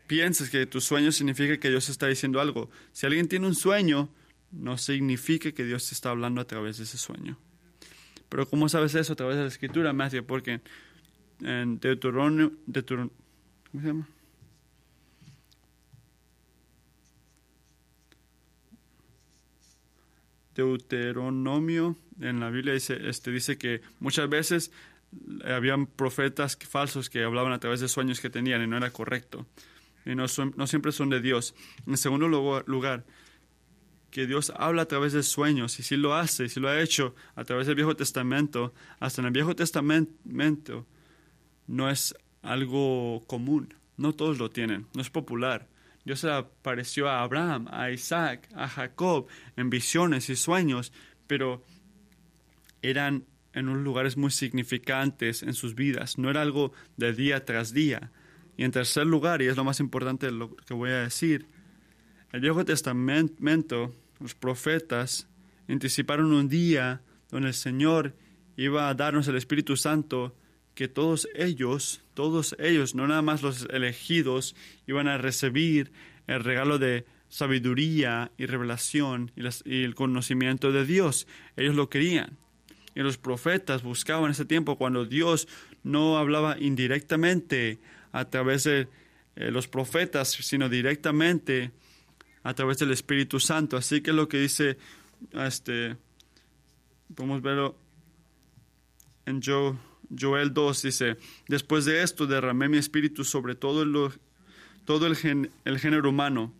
[0.09, 2.71] pienses que tu sueño significa que Dios está diciendo algo.
[2.93, 4.09] Si alguien tiene un sueño,
[4.51, 7.37] no significa que Dios está hablando a través de ese sueño.
[8.27, 10.25] Pero ¿cómo sabes eso a través de la escritura, Matthew?
[10.25, 10.61] Porque
[11.41, 13.13] en Deuteronomio, Deuteronomio
[13.71, 14.09] ¿cómo se llama?
[20.55, 24.71] Deuteronomio en la Biblia dice, este, dice que muchas veces
[25.45, 29.45] habían profetas falsos que hablaban a través de sueños que tenían y no era correcto.
[30.09, 31.53] Y no, no siempre son de Dios.
[31.85, 33.05] En segundo lugar,
[34.09, 37.13] que Dios habla a través de sueños y si lo hace, si lo ha hecho
[37.35, 40.87] a través del Viejo Testamento, hasta en el Viejo Testamento
[41.67, 43.75] no es algo común.
[43.97, 45.67] No todos lo tienen, no es popular.
[46.05, 50.91] Dios apareció a Abraham, a Isaac, a Jacob en visiones y sueños,
[51.27, 51.63] pero
[52.81, 57.73] eran en unos lugares muy significantes en sus vidas, no era algo de día tras
[57.73, 58.11] día.
[58.59, 61.45] Y en tercer lugar, y es lo más importante de lo que voy a decir,
[62.33, 65.29] el Viejo Testamento, los profetas,
[65.69, 68.17] anticiparon un día donde el Señor
[68.57, 70.35] iba a darnos el Espíritu Santo,
[70.75, 75.93] que todos ellos, todos ellos, no nada más los elegidos, iban a recibir
[76.27, 81.27] el regalo de sabiduría y revelación y, el conocimiento de Dios.
[81.55, 82.37] Ellos lo querían.
[82.93, 85.47] Y los profetas buscaban ese tiempo cuando Dios
[85.81, 87.79] no hablaba indirectamente
[88.11, 88.87] a través de
[89.35, 91.71] eh, los profetas, sino directamente
[92.43, 93.77] a través del Espíritu Santo.
[93.77, 94.77] Así que lo que dice,
[95.33, 95.97] este,
[97.15, 97.77] podemos verlo
[99.25, 101.17] en Joel 2, dice,
[101.47, 104.11] después de esto derramé mi espíritu sobre todo,
[104.85, 106.53] todo el, el género humano.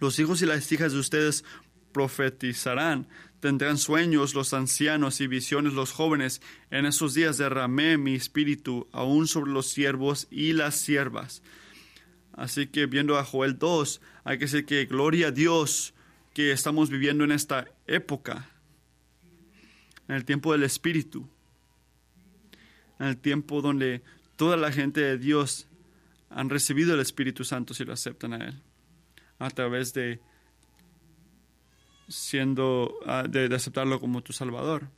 [0.00, 1.44] Los hijos y las hijas de ustedes
[1.92, 3.06] profetizarán,
[3.40, 6.40] tendrán sueños los ancianos y visiones los jóvenes.
[6.70, 11.42] En esos días derramé mi espíritu aún sobre los siervos y las siervas.
[12.32, 15.94] Así que viendo a Joel 2, hay que decir que gloria a Dios
[16.34, 18.48] que estamos viviendo en esta época,
[20.08, 21.28] en el tiempo del Espíritu,
[22.98, 24.02] en el tiempo donde
[24.36, 25.68] toda la gente de Dios
[26.30, 28.62] han recibido el Espíritu Santo si lo aceptan a Él,
[29.38, 30.20] a través de
[32.08, 34.88] siendo, ah, de, aceptarlo como tu Salvador.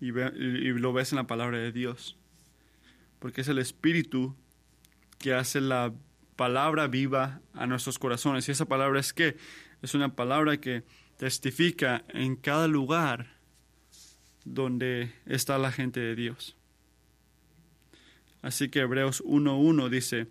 [0.00, 2.16] Y, y lo ves en la palabra de Dios,
[3.18, 4.34] porque es el Espíritu
[5.18, 5.92] que hace la
[6.36, 8.48] palabra viva a nuestros corazones.
[8.48, 9.36] Y esa palabra es que
[9.80, 10.84] es una palabra que
[11.16, 13.36] testifica en cada lugar
[14.44, 16.56] donde está la gente de Dios.
[18.42, 20.26] Así que Hebreos 1.1 dice,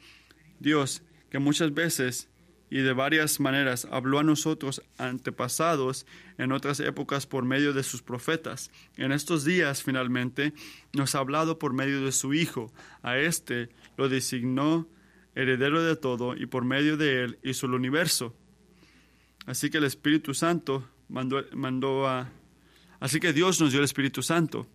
[0.59, 2.29] Dios, que muchas veces
[2.71, 6.07] y de varias maneras habló a nosotros antepasados
[6.37, 8.71] en otras épocas por medio de sus profetas.
[8.95, 10.53] En estos días, finalmente,
[10.93, 12.71] nos ha hablado por medio de su Hijo.
[13.03, 14.87] A éste lo designó
[15.35, 18.33] heredero de todo y por medio de él hizo el universo.
[19.45, 22.31] Así que el Espíritu Santo mandó, mandó a...
[23.01, 24.65] Así que Dios nos dio el Espíritu Santo.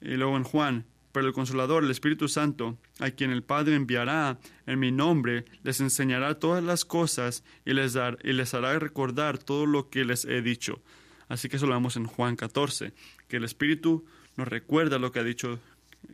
[0.00, 0.84] Y luego en Juan,
[1.16, 5.80] pero el Consolador, el Espíritu Santo, a quien el Padre enviará en mi nombre, les
[5.80, 10.26] enseñará todas las cosas y les, dar, y les hará recordar todo lo que les
[10.26, 10.82] he dicho.
[11.28, 12.92] Así que eso lo vemos en Juan 14,
[13.28, 14.04] que el Espíritu
[14.36, 15.58] nos recuerda lo que ha dicho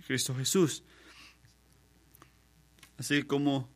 [0.07, 0.85] Cristo Jesús.
[2.97, 3.69] Así como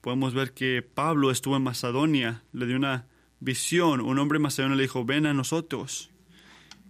[0.00, 3.06] podemos ver que Pablo estuvo en Macedonia, le dio una
[3.38, 6.10] visión, un hombre macedonio le dijo, ven a nosotros.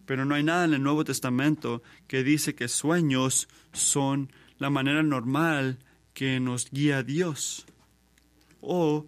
[0.06, 5.02] Pero no hay nada en el Nuevo Testamento que dice que sueños son la manera
[5.02, 5.78] normal
[6.12, 7.66] que nos guía Dios.
[8.60, 9.06] O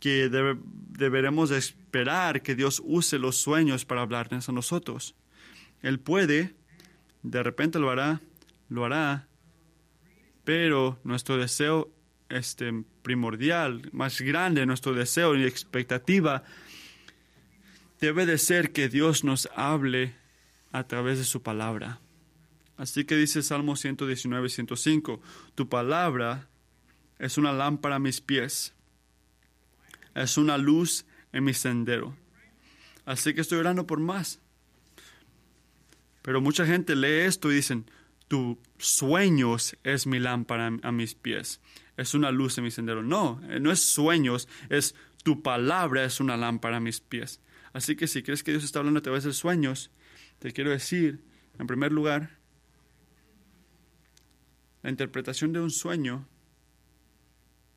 [0.00, 5.14] que deberemos esperar que Dios use los sueños para hablarnos a nosotros.
[5.82, 6.54] Él puede,
[7.22, 8.20] de repente lo hará,
[8.68, 9.28] lo hará,
[10.44, 11.90] pero nuestro deseo
[12.28, 16.44] este, primordial, más grande, nuestro deseo y expectativa,
[18.00, 20.14] debe de ser que Dios nos hable
[20.74, 22.00] a través de su palabra.
[22.76, 25.20] Así que dice Salmo 119, 105,
[25.54, 26.48] tu palabra
[27.20, 28.74] es una lámpara a mis pies,
[30.16, 32.16] es una luz en mi sendero.
[33.06, 34.40] Así que estoy orando por más.
[36.22, 37.88] Pero mucha gente lee esto y dicen,
[38.26, 41.60] tu sueños es mi lámpara a mis pies,
[41.96, 43.04] es una luz en mi sendero.
[43.04, 47.40] No, eh, no es sueños, es tu palabra es una lámpara a mis pies.
[47.72, 49.92] Así que si crees que Dios está hablando a través de sueños,
[50.44, 51.24] te quiero decir,
[51.58, 52.36] en primer lugar,
[54.82, 56.28] la interpretación de un sueño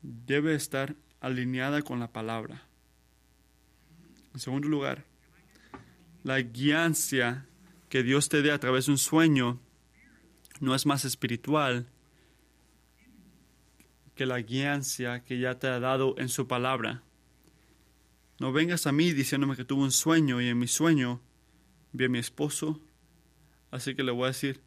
[0.02, 2.68] debe estar alineada con la palabra.
[4.34, 5.06] En segundo lugar,
[6.24, 7.46] la guianza
[7.88, 9.58] que Dios te dé a través de un sueño
[10.60, 11.88] no es más espiritual
[14.14, 17.02] que la guianza que ya te ha dado en su palabra.
[18.38, 21.22] No vengas a mí diciéndome que tuve un sueño y en mi sueño
[21.92, 22.80] vi a mi esposo,
[23.70, 24.60] así que le voy a decir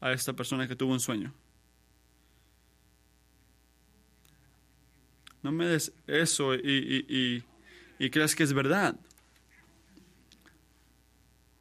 [0.00, 1.32] a esta persona que tuvo un sueño.
[5.42, 7.44] No me des eso y,
[7.98, 8.96] y creas que es verdad.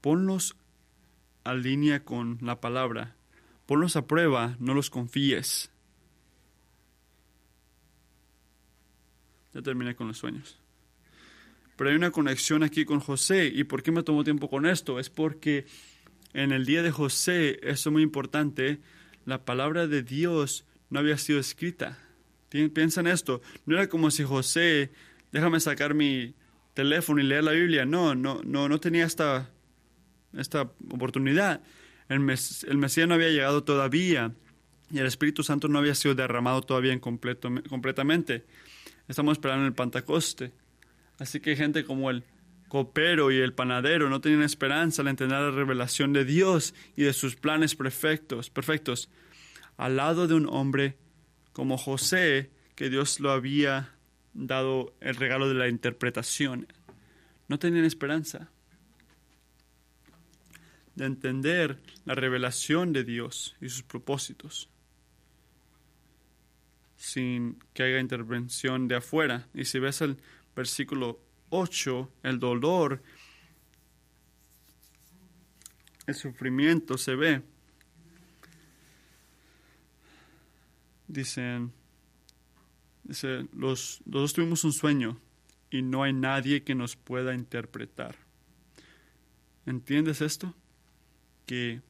[0.02, 0.56] Ponlos
[1.44, 3.16] a línea con la palabra.
[3.66, 5.72] Ponlos a prueba, no los confíes.
[9.54, 10.61] Ya terminé con los sueños.
[11.82, 13.48] Pero hay una conexión aquí con José.
[13.48, 15.00] ¿Y por qué me tomó tiempo con esto?
[15.00, 15.66] Es porque
[16.32, 18.82] en el día de José, esto es muy importante,
[19.26, 21.98] la palabra de Dios no había sido escrita.
[22.50, 23.42] Piensa en esto.
[23.66, 24.92] No era como si José,
[25.32, 26.36] déjame sacar mi
[26.76, 27.84] teléfono y leer la Biblia.
[27.84, 29.50] No, no, no, no tenía esta,
[30.38, 31.64] esta oportunidad.
[32.10, 34.36] El, el Mesías no había llegado todavía
[34.92, 38.46] y el Espíritu Santo no había sido derramado todavía en completo, completamente.
[39.08, 40.61] Estamos esperando el Pantacoste.
[41.22, 42.24] Así que gente como el
[42.68, 47.14] copero y el panadero no tenían esperanza al entender la revelación de Dios y de
[47.14, 49.08] sus planes perfectos, perfectos,
[49.78, 50.98] al lado de un hombre
[51.54, 53.94] como José, que Dios lo había
[54.34, 56.66] dado el regalo de la interpretación.
[57.48, 58.50] No tenían esperanza
[60.96, 64.72] de entender la revelación de Dios y sus propósitos
[67.02, 69.48] sin que haya intervención de afuera.
[69.56, 70.18] Y si ves el
[70.56, 73.02] versículo 8, el dolor,
[76.08, 77.42] el sufrimiento se ve.
[81.08, 81.74] Dicen,
[83.04, 85.20] dice, los, dos tuvimos un sueño
[85.70, 88.16] y no hay nadie que nos pueda interpretar.
[89.66, 90.54] ¿Entiendes esto?
[91.46, 91.82] Que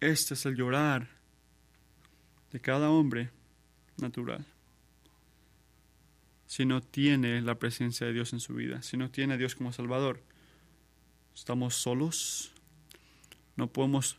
[0.00, 1.08] este es el llorar
[2.50, 3.30] de cada hombre
[3.98, 4.51] natural
[6.52, 9.54] si no tiene la presencia de Dios en su vida, si no tiene a Dios
[9.54, 10.22] como Salvador.
[11.34, 12.52] Estamos solos,
[13.56, 14.18] no podemos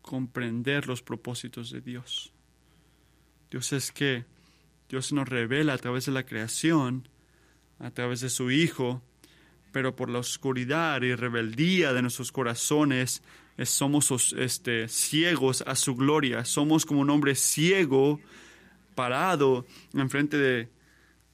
[0.00, 2.32] comprender los propósitos de Dios.
[3.50, 4.24] Dios es que
[4.88, 7.08] Dios nos revela a través de la creación,
[7.80, 9.02] a través de su Hijo,
[9.72, 13.20] pero por la oscuridad y rebeldía de nuestros corazones
[13.64, 16.44] somos este, ciegos a su gloria.
[16.44, 18.20] Somos como un hombre ciego
[18.94, 20.77] parado enfrente de,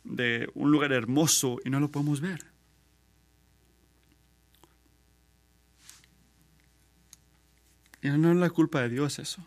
[0.05, 2.45] de un lugar hermoso y no lo podemos ver.
[8.03, 9.43] Y no es la culpa de Dios eso,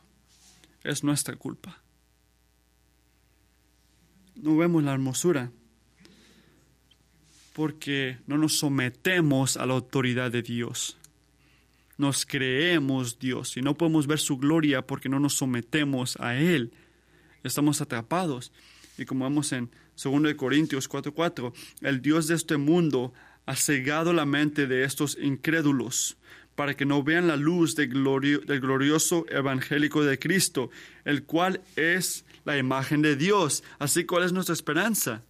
[0.84, 1.80] es nuestra culpa.
[4.36, 5.52] No vemos la hermosura
[7.54, 10.98] porque no nos sometemos a la autoridad de Dios.
[11.98, 16.72] Nos creemos Dios y no podemos ver su gloria porque no nos sometemos a Él.
[17.44, 18.52] Estamos atrapados.
[18.98, 19.72] Y como vemos en
[20.02, 23.14] 2 Corintios 4:4, el Dios de este mundo
[23.46, 26.18] ha cegado la mente de estos incrédulos
[26.56, 30.72] para que no vean la luz del, del glorioso evangélico de Cristo,
[31.06, 33.64] el cual es la imagen de Dios.
[33.78, 35.22] Así, ¿cuál es nuestra esperanza?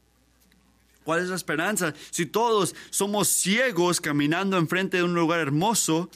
[1.04, 1.94] ¿Cuál es la esperanza?
[2.12, 6.10] Si todos somos ciegos caminando enfrente de un lugar hermoso,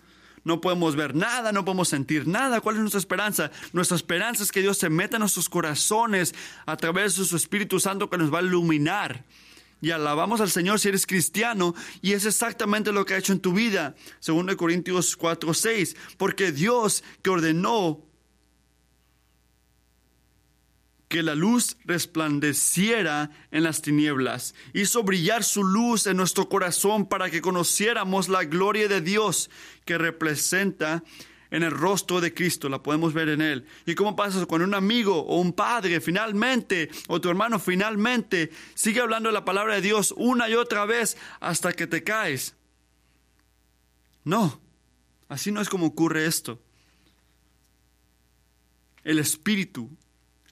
[0.44, 2.62] no podemos ver nada, no podemos sentir nada.
[2.62, 3.52] ¿Cuál es nuestra esperanza?
[3.74, 6.34] Nuestra esperanza es que Dios se meta en nuestros corazones
[6.66, 9.24] a través de su Espíritu Santo que nos va a iluminar.
[9.82, 11.74] Y alabamos al Señor si eres cristiano,
[12.04, 16.52] y es exactamente lo que ha hecho en tu vida, según Corintios 4, 6, porque
[16.52, 18.00] Dios que ordenó
[21.12, 24.56] que la luz resplandeciera en las tinieblas.
[24.72, 29.50] Hizo brillar su luz en nuestro corazón para que conociéramos la gloria de Dios
[29.84, 31.04] que representa
[31.50, 33.68] en el rostro de Cristo, la podemos ver en Él.
[33.86, 39.02] ¿Y cómo pasa con un amigo o un padre finalmente, o tu hermano finalmente, sigue
[39.02, 42.56] hablando la palabra de Dios una y otra vez hasta que te caes?
[44.24, 44.62] No,
[45.28, 46.62] así no es como ocurre esto.
[49.04, 49.90] El Espíritu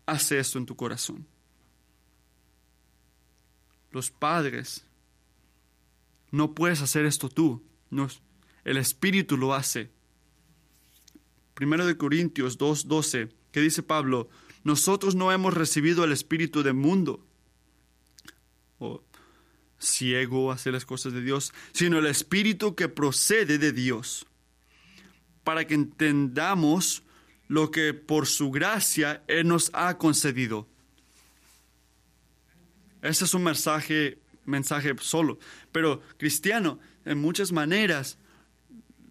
[0.09, 1.27] hace esto en tu corazón.
[3.91, 4.85] Los padres,
[6.31, 8.07] no puedes hacer esto tú, no,
[8.63, 9.89] el Espíritu lo hace.
[11.59, 14.29] 1 de Corintios 2:12, que dice Pablo,
[14.63, 17.25] nosotros no hemos recibido el espíritu del mundo,
[18.77, 19.03] o
[19.77, 24.27] ciego hacer las cosas de Dios, sino el espíritu que procede de Dios,
[25.43, 27.03] para que entendamos
[27.49, 30.67] lo que por su gracia Él nos ha concedido.
[33.01, 35.39] Ese es un mensaje, mensaje solo,
[35.71, 38.17] pero cristiano, en muchas maneras,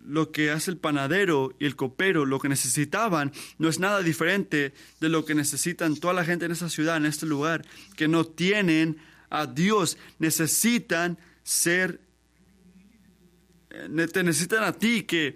[0.06, 4.72] lo que hace el panadero y el copero, lo que necesitaban, no es nada diferente
[5.00, 7.66] de lo que necesitan toda la gente en esta ciudad, en este lugar,
[7.96, 8.98] que no tienen
[9.30, 12.00] a Dios, necesitan ser,
[13.70, 15.34] eh, te necesitan a ti, que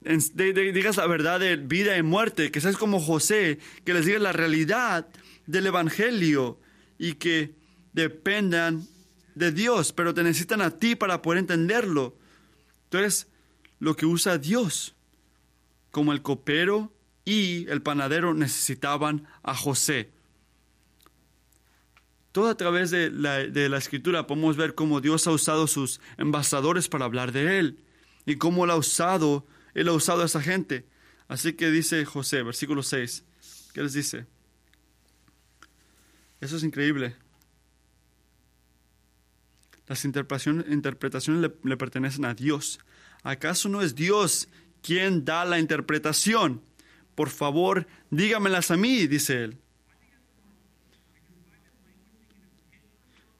[0.00, 4.32] digas la verdad de vida y muerte, que seas como José, que les digas la
[4.32, 5.08] realidad
[5.46, 6.58] del Evangelio
[6.98, 7.54] y que
[7.92, 8.86] dependan
[9.34, 12.16] de Dios, pero te necesitan a ti para poder entenderlo.
[12.88, 13.28] Tú eres
[13.78, 14.94] lo que usa Dios.
[15.90, 16.92] Como el copero
[17.24, 20.10] y el panadero necesitaban a José.
[22.32, 26.00] Todo a través de la, de la, escritura podemos ver cómo Dios ha usado sus
[26.16, 27.80] embajadores para hablar de Él
[28.24, 30.86] y cómo Él ha usado, Él ha usado a esa gente.
[31.28, 33.24] Así que dice José, versículo 6,
[33.72, 34.26] ¿qué les dice?
[36.40, 37.14] Eso es increíble.
[39.86, 42.80] Las interpretaciones, le, le pertenecen a Dios.
[43.22, 44.48] ¿Acaso no es Dios
[44.82, 46.62] quien da la interpretación?
[47.14, 49.58] Por favor, dígamelas a mí, dice él.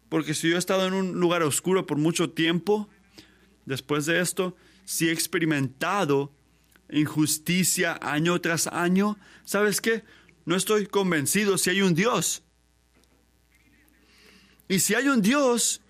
[0.09, 2.89] Porque si yo he estado en un lugar oscuro por mucho tiempo,
[3.65, 4.57] después de esto,
[4.91, 6.33] si he experimentado
[6.91, 10.03] injusticia año tras año, ¿sabes qué?
[10.45, 12.43] No estoy convencido si hay un Dios.
[14.67, 15.81] Y si hay un Dios,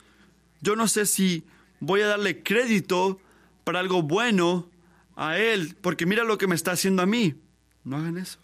[0.61, 1.45] yo no sé si
[1.81, 3.19] voy a darle crédito
[3.65, 4.69] para algo bueno
[5.17, 7.37] a Él, porque mira lo que me está haciendo a mí.
[7.85, 8.39] No hagan eso.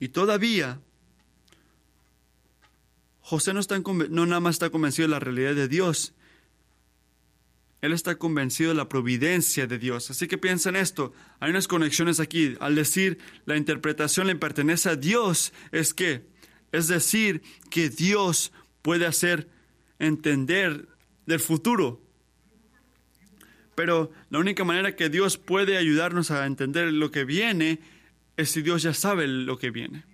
[0.00, 0.80] Y todavía,
[3.20, 6.14] José no, está no nada más está convencido de la realidad de Dios,
[7.80, 10.10] él está convencido de la providencia de Dios.
[10.10, 11.12] Así que piensa en esto.
[11.38, 12.56] Hay unas conexiones aquí.
[12.60, 16.26] Al decir la interpretación le pertenece a Dios, es que,
[16.72, 18.52] es decir, que Dios
[18.82, 19.48] puede hacer
[20.00, 20.88] entender
[21.26, 22.02] del futuro.
[23.76, 27.78] Pero la única manera que Dios puede ayudarnos a entender lo que viene
[28.36, 30.04] es si Dios ya sabe lo que viene.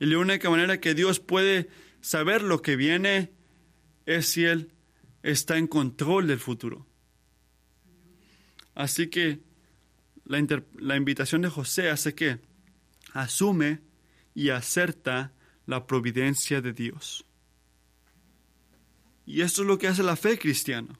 [0.00, 1.68] Y la única manera que Dios puede
[2.00, 3.30] saber lo que viene
[4.06, 4.72] es si Él
[5.22, 6.86] está en control del futuro.
[8.76, 9.40] Así que
[10.24, 12.38] la, la invitación de José hace que
[13.12, 13.80] asume
[14.32, 15.32] y acerta
[15.66, 17.24] la providencia de Dios.
[19.26, 20.96] Y esto es lo que hace la fe cristiana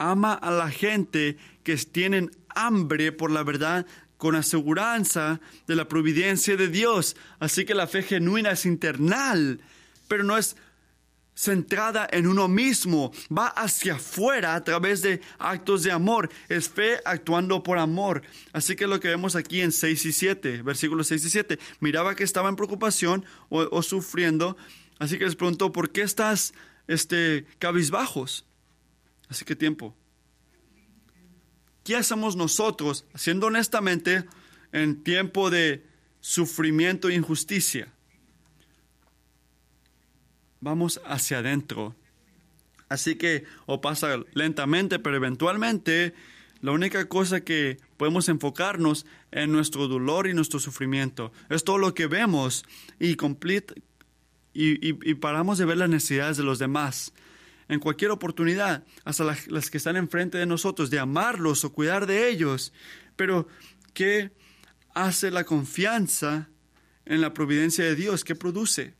[0.00, 6.56] ama a la gente que tienen hambre por la verdad con aseguranza de la providencia
[6.56, 7.16] de Dios.
[7.38, 9.60] Así que la fe genuina es internal,
[10.08, 10.56] pero no es
[11.40, 17.00] centrada en uno mismo, va hacia afuera a través de actos de amor, es fe
[17.06, 18.22] actuando por amor.
[18.52, 22.14] Así que lo que vemos aquí en 6 y 7, versículos 6 y 7, miraba
[22.14, 24.58] que estaba en preocupación o, sufriendo,
[24.98, 26.52] así que les preguntó, ¿por qué estás
[26.88, 28.44] este, cabizbajos?
[29.30, 29.96] Así que tiempo.
[31.84, 34.26] ¿Qué hacemos nosotros, haciendo honestamente,
[34.72, 35.86] en tiempo de
[36.20, 37.90] sufrimiento e injusticia?
[40.60, 41.94] Vamos hacia adentro.
[42.88, 46.14] Así que, o pasa lentamente, pero eventualmente,
[46.60, 51.32] la única cosa que podemos enfocarnos en nuestro dolor y nuestro sufrimiento.
[51.48, 52.64] Es todo lo que vemos
[52.98, 57.12] y, y, y paramos de ver las necesidades de los demás
[57.70, 62.28] en cualquier oportunidad, hasta las, que están enfrente de nosotros, de amarlos o cuidar de
[62.28, 62.72] ellos.
[63.14, 63.46] Pero,
[63.94, 64.32] ¿qué
[64.92, 66.48] hace la confianza
[67.06, 68.24] en la providencia de Dios?
[68.24, 68.94] ¿Qué produce?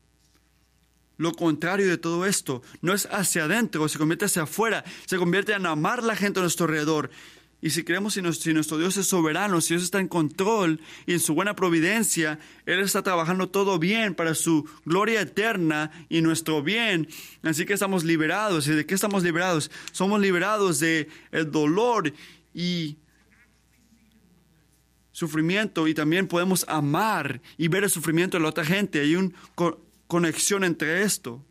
[1.21, 5.53] Lo contrario de todo esto, no es hacia adentro, se convierte hacia afuera, se convierte
[5.53, 7.11] en amar la gente a nuestro alrededor
[7.61, 10.79] y si creemos si nuestro, si nuestro, Dios es soberano, si Dios está en control
[11.05, 16.21] y en su buena providencia, Él está trabajando todo bien para su gloria eterna y
[16.21, 17.07] nuestro bien.
[17.43, 18.67] Así que estamos liberados.
[18.67, 19.69] ¿Y de qué estamos liberados?
[19.91, 22.11] Somos liberados de el dolor
[22.51, 22.97] y
[25.11, 29.01] sufrimiento y también podemos amar y ver el sufrimiento de la otra gente.
[29.01, 29.35] Hay una
[30.11, 31.41] conexión entre esto.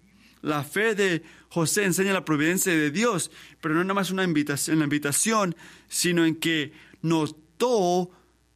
[0.43, 3.31] La fe de José enseña la providencia de Dios,
[3.63, 5.57] pero no nada más una invitación, la invitación,
[5.89, 8.11] sino en que notó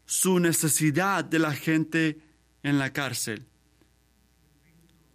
[0.04, 2.18] su necesidad de la gente
[2.62, 3.46] en la cárcel.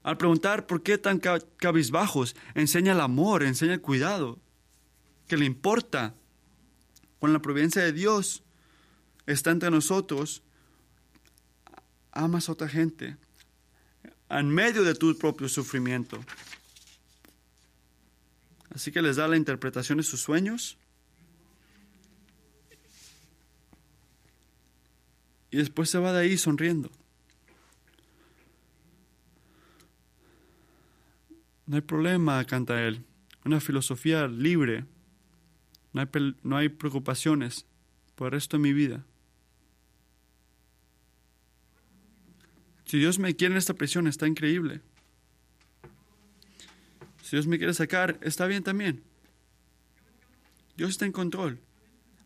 [0.02, 4.40] Al preguntar por qué tan cabizbajos, enseña el amor, enseña el cuidado,
[5.28, 6.16] que le importa
[7.20, 8.42] con la providencia de Dios.
[9.28, 10.42] está entre nosotros,
[12.12, 13.18] amas a otra gente
[14.30, 16.24] en medio de tu propio sufrimiento.
[18.70, 20.78] Así que les da la interpretación de sus sueños.
[25.52, 26.92] Y después se va de ahí sonriendo.
[31.66, 33.04] No hay problema, canta él.
[33.46, 34.86] Una filosofía libre.
[35.94, 37.66] No hay, no hay preocupaciones
[38.16, 39.04] por el resto de mi vida.
[42.90, 44.82] Si Dios me quiere en esta prisión, está increíble.
[47.22, 49.04] Si Dios me quiere sacar, está bien también.
[50.76, 51.60] Dios está en control.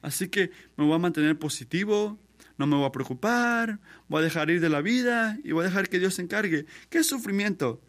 [0.01, 2.17] Así que me voy a mantener positivo,
[2.57, 5.67] no me voy a preocupar, voy a dejar ir de la vida y voy a
[5.67, 6.65] dejar que Dios se encargue.
[6.89, 7.81] ¿Qué sufrimiento?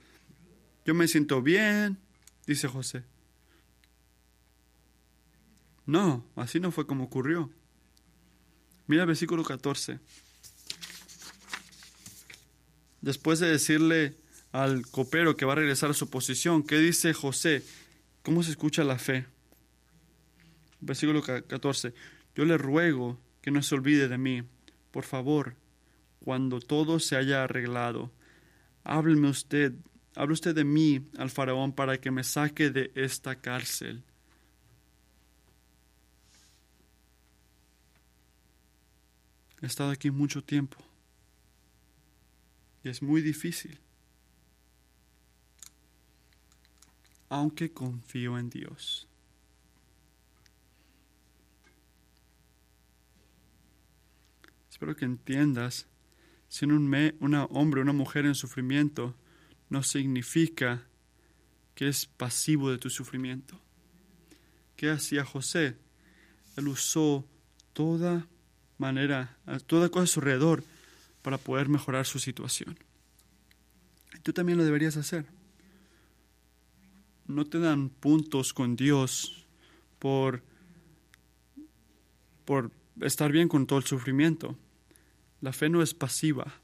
[0.84, 1.98] Yo me siento bien,
[2.44, 3.04] dice José.
[5.86, 7.52] No, así no fue como ocurrió.
[8.88, 10.00] Mira el versículo 14.
[13.04, 14.16] Después de decirle
[14.50, 17.62] al copero que va a regresar a su posición, ¿qué dice José?
[18.22, 19.26] ¿Cómo se escucha la fe?
[20.80, 21.92] Versículo 14.
[22.34, 24.42] Yo le ruego que no se olvide de mí.
[24.90, 25.54] Por favor,
[26.24, 28.10] cuando todo se haya arreglado,
[28.84, 29.74] hábleme usted
[30.16, 34.02] Hable usted de mí al faraón para que me saque de esta cárcel.
[39.60, 40.83] He estado aquí mucho tiempo
[42.84, 43.80] y es muy difícil,
[47.30, 49.08] aunque confío en Dios.
[54.70, 55.86] Espero que entiendas,
[56.48, 59.14] si un, una hombre una mujer en sufrimiento,
[59.70, 60.86] no significa
[61.74, 63.58] que es pasivo de tu sufrimiento.
[64.76, 65.78] ¿Qué hacía José?
[66.56, 67.26] Él usó
[67.72, 68.28] toda
[68.76, 70.64] manera, toda cosa a su alrededor
[71.24, 72.78] para poder mejorar su situación.
[74.22, 75.24] Tú también lo deberías hacer.
[77.26, 79.46] No te dan puntos con Dios
[79.98, 80.42] por,
[82.44, 82.70] por
[83.00, 84.54] estar bien con todo el sufrimiento.
[85.40, 86.60] La fe no es pasiva.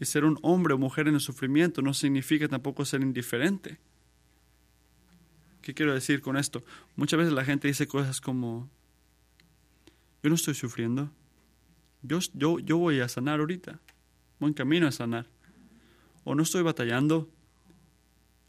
[0.00, 3.78] Y ser un hombre o mujer en el sufrimiento no significa tampoco ser indiferente.
[5.62, 6.64] ¿Qué quiero decir con esto?
[6.96, 8.68] Muchas veces la gente dice cosas como,
[10.20, 11.12] yo no estoy sufriendo,
[12.06, 13.78] yo, yo, yo voy a sanar ahorita,
[14.38, 15.26] voy en camino a sanar.
[16.24, 17.28] O no estoy batallando,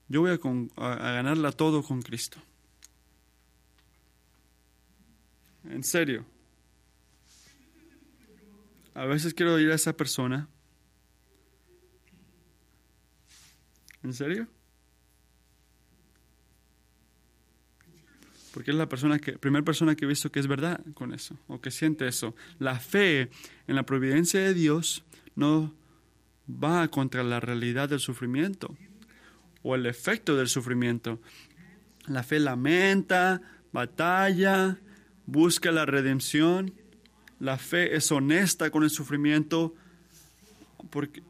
[0.07, 2.39] yo voy a, a ganarla todo con Cristo.
[5.69, 6.25] En serio.
[8.93, 10.49] A veces quiero ir a esa persona
[14.07, 14.47] ¿En serio?
[18.57, 21.37] Porque es la persona que, primera persona que he visto que es verdad con eso,
[21.45, 22.35] o que siente eso.
[22.57, 23.29] La fe
[23.67, 25.05] en la providencia de Dios
[25.35, 25.75] no
[26.49, 28.75] va contra la realidad del sufrimiento
[29.61, 31.21] o el efecto del sufrimiento.
[32.07, 34.79] La fe lamenta, batalla,
[35.27, 36.73] busca la redención.
[37.39, 39.75] La fe es honesta con el sufrimiento
[40.89, 41.21] porque,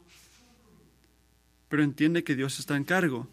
[1.68, 3.28] pero entiende que Dios está en cargo.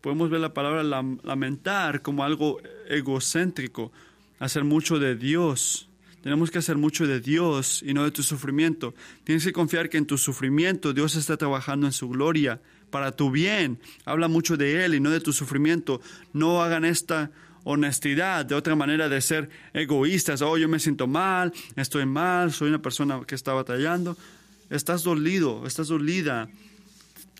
[0.00, 3.92] Podemos ver la palabra lamentar como algo egocéntrico,
[4.38, 5.88] hacer mucho de Dios.
[6.22, 8.94] Tenemos que hacer mucho de Dios y no de tu sufrimiento.
[9.24, 13.30] Tienes que confiar que en tu sufrimiento Dios está trabajando en su gloria para tu
[13.30, 13.78] bien.
[14.04, 16.00] Habla mucho de Él y no de tu sufrimiento.
[16.32, 17.30] No hagan esta
[17.64, 20.40] honestidad de otra manera de ser egoístas.
[20.40, 24.16] Oh, yo me siento mal, estoy mal, soy una persona que está batallando.
[24.70, 26.48] Estás dolido, estás dolida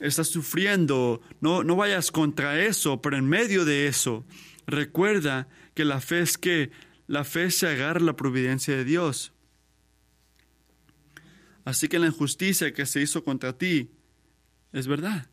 [0.00, 4.24] estás sufriendo, no, no vayas contra eso, pero en medio de eso,
[4.66, 6.70] recuerda que la fe es que
[7.06, 9.32] la fe se agarra a la providencia de Dios.
[11.64, 13.90] Así que la injusticia que se hizo contra ti
[14.72, 15.28] es verdad.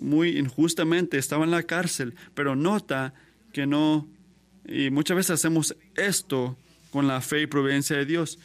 [0.00, 3.14] Muy injustamente estaba en la cárcel, pero nota
[3.52, 4.08] que no,
[4.66, 6.56] y muchas veces hacemos esto
[6.90, 8.38] con la fe y providencia de Dios,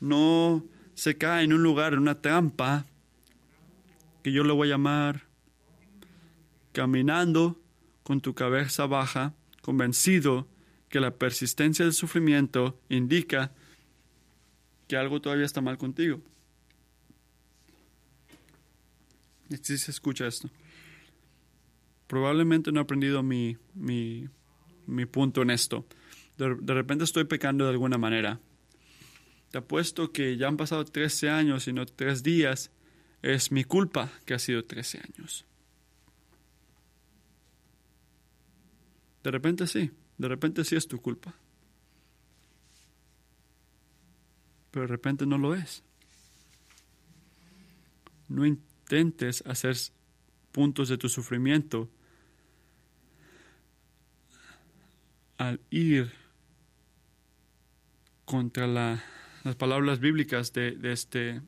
[0.00, 0.64] no
[0.94, 2.86] se cae en un lugar, en una trampa,
[4.26, 5.22] que yo le voy a llamar
[6.72, 7.62] caminando
[8.02, 10.48] con tu cabeza baja, convencido
[10.88, 13.52] que la persistencia del sufrimiento indica
[14.88, 16.20] que algo todavía está mal contigo.
[19.62, 20.50] Si se escucha esto.
[22.08, 24.28] Probablemente no he aprendido mi, mi,
[24.88, 25.86] mi punto en esto.
[26.36, 28.40] De, de, repente estoy pecando de alguna manera.
[29.52, 32.72] Te apuesto que ya han pasado 13 años y no 3 días
[33.22, 35.44] es mi culpa que ha sido 13 años.
[39.22, 41.34] De repente sí, de repente sí es tu culpa.
[44.76, 45.82] pero de repente no lo es.
[48.28, 49.74] No intentes hacer
[50.52, 51.88] puntos de tu sufrimiento
[55.38, 56.12] al ir
[58.26, 61.40] contra las palabras bíblicas de, de, este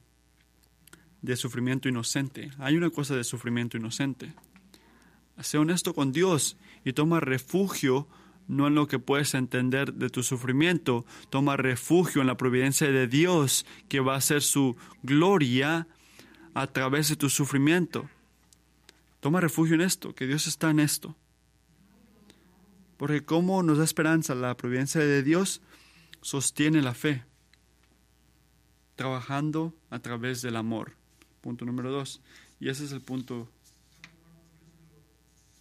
[1.22, 2.50] de sufrimiento inocente.
[2.58, 4.32] Hay una cosa de sufrimiento inocente.
[5.40, 8.08] Sé honesto con Dios y toma refugio
[8.48, 13.06] no en lo que puedes entender de tu sufrimiento, toma refugio en la providencia de
[13.06, 15.86] Dios que va a ser su gloria
[16.54, 18.08] a través de tu sufrimiento.
[19.20, 21.14] Toma refugio en esto, que Dios está en esto.
[22.96, 25.60] Porque como nos da esperanza la providencia de Dios,
[26.22, 27.24] sostiene la fe,
[28.96, 30.97] trabajando a través del amor.
[31.48, 32.20] Punto número dos.
[32.60, 33.48] Y ese es el punto,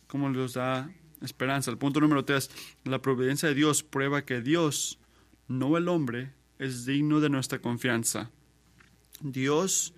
[0.08, 1.72] cómo nos da esperanza.
[1.72, 2.52] El punto número tres,
[2.84, 5.00] la providencia de Dios prueba que Dios,
[5.48, 8.32] no el hombre, es digno de nuestra confianza.
[9.22, 9.94] Dios,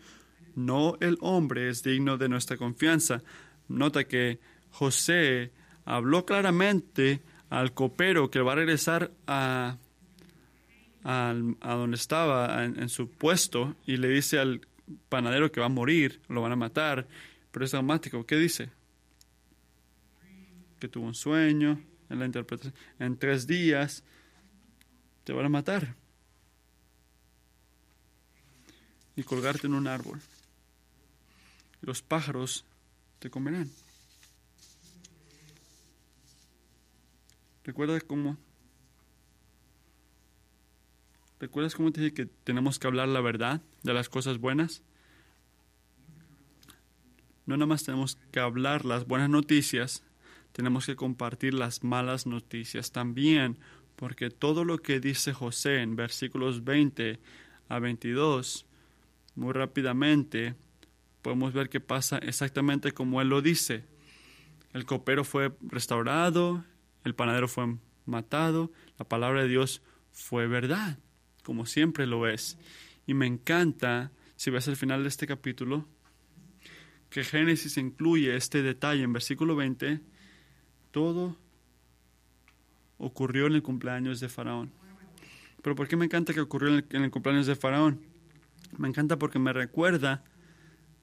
[0.54, 3.24] no el hombre, es digno de nuestra confianza.
[3.68, 5.52] Nota que José
[5.86, 9.80] habló claramente al copero que va a regresar a,
[11.04, 14.69] a, donde estaba, en, su puesto, y le dice al
[15.10, 17.08] panadero que va a morir, lo van a matar.
[17.52, 18.26] Pero es dramático.
[18.26, 18.70] ¿Qué dice?
[20.80, 21.80] que tuvo un sueño,
[22.10, 24.04] en la interpretación, en tres días
[25.26, 25.96] te van a matar
[29.16, 30.20] y colgarte en un árbol.
[31.82, 32.66] Los pájaros
[33.20, 33.70] te comerán.
[37.64, 38.38] ¿Recuerdas cómo?
[41.40, 44.84] ¿Recuerdas cómo te dije que tenemos que hablar la verdad de las cosas buenas?
[47.46, 50.04] No nada más tenemos que hablar las buenas noticias,
[50.52, 53.58] tenemos que compartir las malas noticias también,
[53.96, 57.20] porque todo lo que dice José en versículos 20
[57.68, 58.66] a 22,
[59.36, 60.56] muy rápidamente
[61.22, 63.84] podemos ver que pasa exactamente como él lo dice.
[64.74, 66.64] El copero fue restaurado,
[67.04, 67.76] el panadero fue
[68.06, 70.98] matado, la palabra de Dios fue verdad,
[71.44, 72.58] como siempre lo es.
[73.10, 75.88] Y me encanta, si ves el final de este capítulo,
[77.10, 80.00] que Génesis incluye este detalle en versículo 20
[80.92, 81.36] todo
[83.00, 84.72] ocurrió en el cumpleaños de Faraón.
[85.64, 88.00] Pero ¿por qué me encanta que ocurrió en el, cumpleaños de Faraón?
[88.78, 90.24] Me encanta porque me recuerda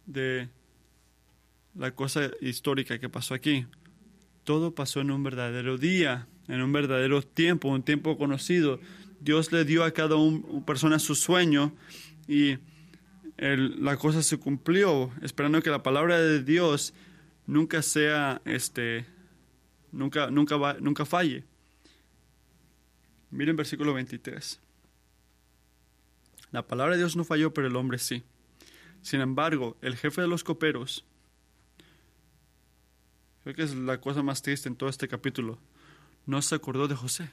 [0.07, 0.49] de
[1.75, 3.67] la cosa histórica que pasó aquí.
[4.45, 8.79] Todo pasó en un verdadero día, en un verdadero tiempo, un tiempo conocido.
[9.27, 11.72] Dios le dio a cada una persona su sueño
[12.29, 12.59] y
[13.37, 16.95] la cosa se cumplió, esperando que la palabra de Dios
[17.45, 19.05] nunca sea este,
[19.91, 21.43] nunca, nunca, va, nunca falle.
[23.33, 24.61] Miren versículo 23.
[26.53, 28.22] La palabra de Dios no falló, pero el hombre sí.
[29.03, 31.05] Sin embargo, el jefe de los coperos,
[33.43, 35.59] creo que es la cosa más triste en todo este capítulo,
[36.27, 37.29] no se acordó de José,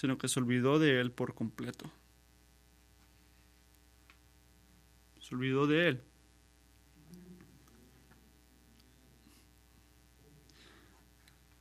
[0.00, 1.90] sino que se olvidó de él por completo.
[5.20, 6.02] Se olvidó de él.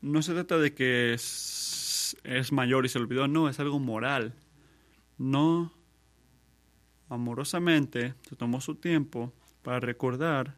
[0.01, 2.15] no se trata de que es,
[2.51, 4.33] mayor y se olvidó, no, es algo moral.
[5.17, 5.73] No
[7.09, 10.55] amorosamente se tomó su tiempo para recordar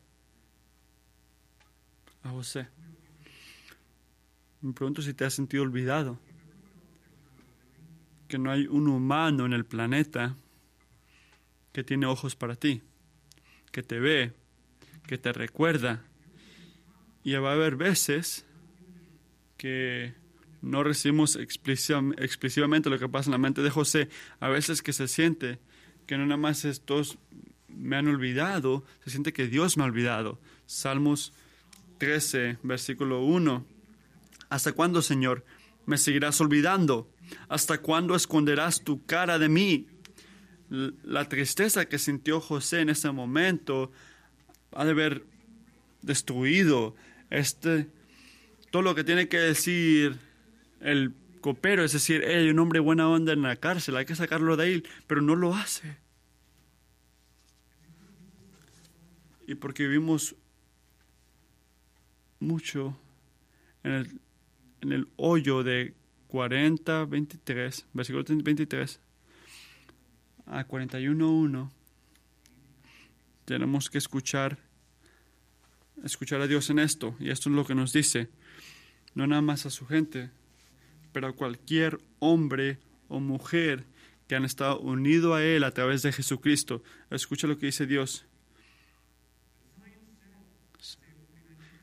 [2.23, 2.67] a José.
[4.61, 6.19] Me pregunto si te has sentido olvidado,
[8.32, 10.38] que no hay un humano en el planeta
[11.73, 12.82] que tiene ojos para ti,
[13.73, 14.32] que te ve,
[15.05, 16.05] que te recuerda.
[17.25, 18.45] Y va a haber veces
[19.57, 20.13] que
[20.61, 24.07] no recibimos explícitamente lo que pasa en la mente de José,
[24.39, 25.59] a veces que se siente
[26.07, 27.17] que no nada más estos
[27.67, 30.39] me han olvidado, se siente que Dios me ha olvidado.
[30.67, 31.34] Salmos
[31.97, 33.65] 13, versículo 1.
[34.47, 35.43] ¿Hasta cuándo, Señor,
[35.86, 37.11] me seguirás olvidando?
[37.47, 39.88] ¿Hasta cuándo esconderás tu cara de mí?
[40.69, 43.91] La tristeza que sintió José en ese momento
[44.71, 45.25] ha de haber
[46.01, 46.95] destruido
[47.29, 47.88] este
[48.71, 50.17] todo lo que tiene que decir
[50.79, 54.55] el copero, es decir, hay un hombre buena onda en la cárcel, hay que sacarlo
[54.55, 55.97] de ahí, pero no lo hace.
[59.45, 60.36] Y porque vivimos
[62.39, 62.97] mucho
[63.84, 64.15] en
[64.82, 65.93] el hoyo de
[66.32, 68.99] 40, 23, versículo 23
[70.45, 71.71] a 41, 1,
[73.43, 74.57] tenemos que escuchar,
[76.05, 77.17] escuchar a Dios en esto.
[77.19, 78.29] Y esto es lo que nos dice
[79.13, 80.32] no nada más a su gente,
[81.11, 82.79] pero a cualquier hombre
[83.09, 83.84] o mujer
[84.29, 86.82] que han estado unidos a Él a través de Jesucristo.
[87.09, 88.25] Escucha lo que dice Dios.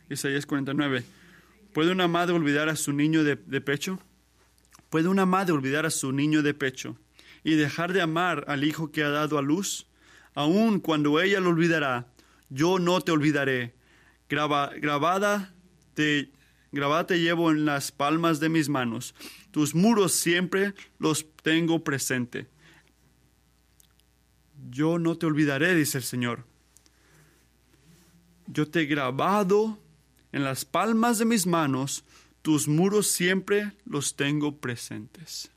[0.09, 1.05] Isaías 49.
[1.75, 4.01] ¿Puede una madre olvidar a su niño de, de pecho?
[4.91, 6.97] ¿Puede una madre olvidar a su niño de pecho
[7.45, 9.87] y dejar de amar al hijo que ha dado a luz?
[10.35, 12.07] Aun cuando ella lo olvidará,
[12.49, 13.75] yo no te olvidaré.
[14.29, 15.55] Graba, grabada,
[15.95, 16.31] te,
[16.73, 19.15] grabada te llevo en las palmas de mis manos.
[19.51, 22.49] Tus muros siempre los tengo presente.
[24.71, 26.45] Yo no te olvidaré, dice el Señor.
[28.47, 29.79] Yo te he grabado
[30.33, 32.05] en las palmas de mis manos,
[32.49, 35.51] tus muros siempre los tengo presentes.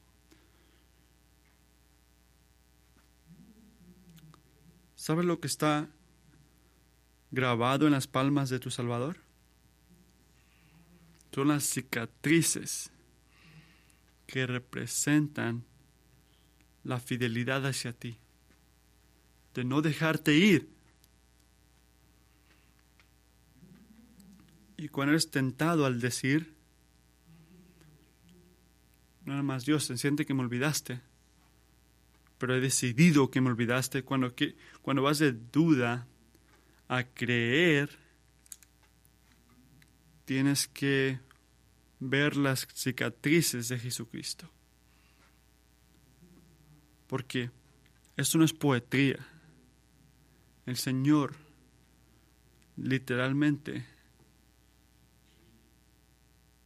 [4.98, 5.88] ¿Sabes lo que está
[7.32, 9.20] grabado en las palmas de tu Salvador?
[11.34, 12.92] Son las cicatrices
[14.28, 15.64] que representan
[16.84, 18.18] la fidelidad hacia ti,
[19.54, 20.68] de no dejarte ir.
[24.76, 26.60] Y cuando eres tentado al decir,
[29.26, 31.02] nada más Dios, se siente que me olvidaste,
[32.38, 36.08] pero he decidido que me olvidaste, cuando, que, cuando vas de duda
[36.88, 37.90] a creer,
[40.26, 41.20] tienes que
[42.00, 44.50] ver las cicatrices de Jesucristo.
[47.08, 47.52] Porque
[48.18, 49.20] esto no es poetría.
[50.66, 51.36] El Señor
[52.78, 53.86] literalmente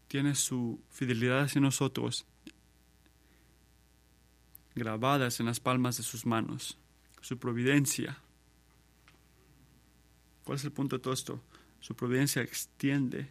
[0.07, 2.25] tiene su fidelidad hacia nosotros
[4.75, 6.77] grabadas en las palmas de sus manos,
[7.21, 8.21] su providencia.
[10.43, 11.41] ¿Cuál es el punto de todo esto?
[11.79, 13.29] Su providencia extiende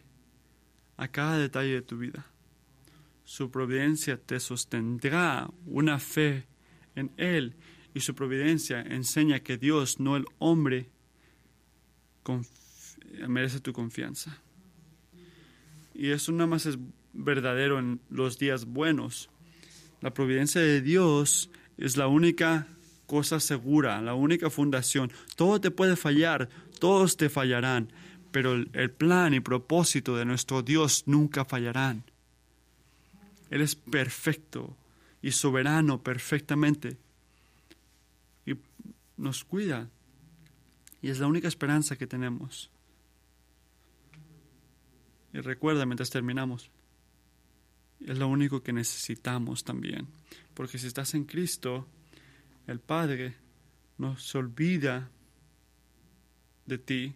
[0.97, 2.25] a cada detalle de tu vida.
[3.23, 6.45] Su providencia te sostendrá una fe
[6.95, 7.55] en Él
[7.93, 10.89] y su providencia enseña que Dios, no el hombre,
[13.27, 14.41] merece tu confianza.
[15.93, 16.77] Y eso nada más es
[17.13, 19.29] verdadero en los días buenos.
[20.05, 21.49] La providencia de Dios
[21.79, 22.67] es la única
[23.07, 25.11] cosa segura, la única fundación.
[25.35, 26.47] Todo te puede fallar,
[26.79, 27.91] todos te fallarán,
[28.29, 32.03] pero el plan y propósito de nuestro Dios nunca fallarán.
[33.49, 34.77] Él es perfecto
[35.23, 36.97] y soberano perfectamente
[38.45, 38.53] y
[39.17, 39.89] nos cuida
[41.01, 42.69] y es la única esperanza que tenemos.
[45.33, 46.69] Y recuerda mientras terminamos,
[47.99, 50.07] es lo único que necesitamos también,
[50.53, 51.87] porque si estás en Cristo,
[52.67, 53.35] el Padre
[53.97, 55.09] no se olvida
[56.65, 57.15] de ti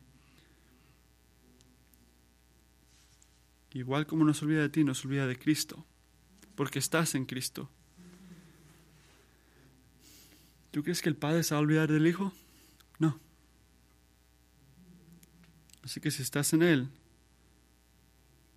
[3.73, 5.85] Igual como nos olvida de ti, nos olvida de Cristo,
[6.55, 7.69] porque estás en Cristo.
[10.71, 12.33] ¿Tú crees que el Padre se va a olvidar del Hijo?
[12.97, 13.19] No.
[15.83, 16.89] Así que si estás en Él,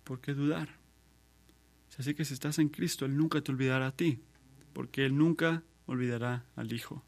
[0.03, 0.82] ¿por qué dudar?
[1.97, 4.19] Así que si estás en Cristo, Él nunca te olvidará a ti,
[4.73, 7.03] porque Él nunca olvidará al Hijo.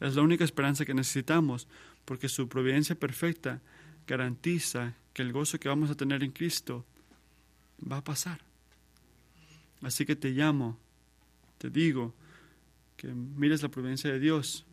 [0.00, 1.68] Es la única esperanza que necesitamos,
[2.04, 3.62] porque su providencia perfecta
[4.06, 6.84] garantiza que el gozo que vamos a tener en Cristo
[7.90, 8.40] va a pasar.
[9.82, 10.78] Así que te llamo,
[11.58, 12.14] te digo
[12.96, 14.64] que mires la providencia de Dios.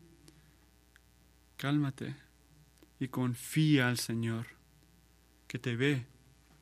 [1.57, 2.15] Cálmate
[2.99, 4.47] y confía al Señor,
[5.47, 6.05] que te ve,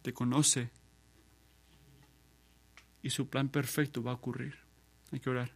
[0.01, 0.69] te conoce
[3.01, 4.55] y su plan perfecto va a ocurrir.
[5.11, 5.51] Hay que orar.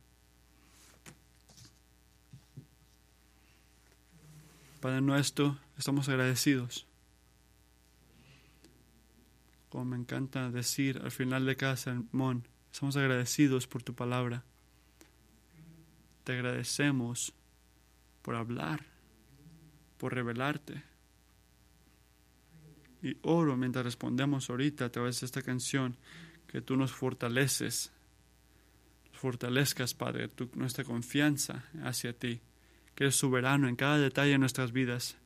[4.80, 6.88] Padre nuestro, estamos agradecidos
[9.72, 14.44] como me encanta decir al final de cada sermón, estamos agradecidos por tu palabra.
[16.26, 17.34] Te agradecemos
[18.22, 18.86] por hablar,
[19.98, 20.84] por revelarte.
[23.02, 25.96] Y oro mientras respondemos ahorita a través de esta canción,
[26.52, 27.94] que tú nos fortaleces,
[29.14, 32.42] fortalezcas, Padre, nuestra confianza hacia ti,
[32.94, 35.18] que eres soberano en cada detalle de nuestras vidas.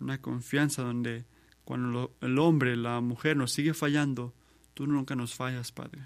[0.00, 1.24] Una confianza donde
[1.64, 4.34] cuando el hombre, la mujer nos sigue fallando,
[4.74, 6.02] tú nunca nos fallas, Padre.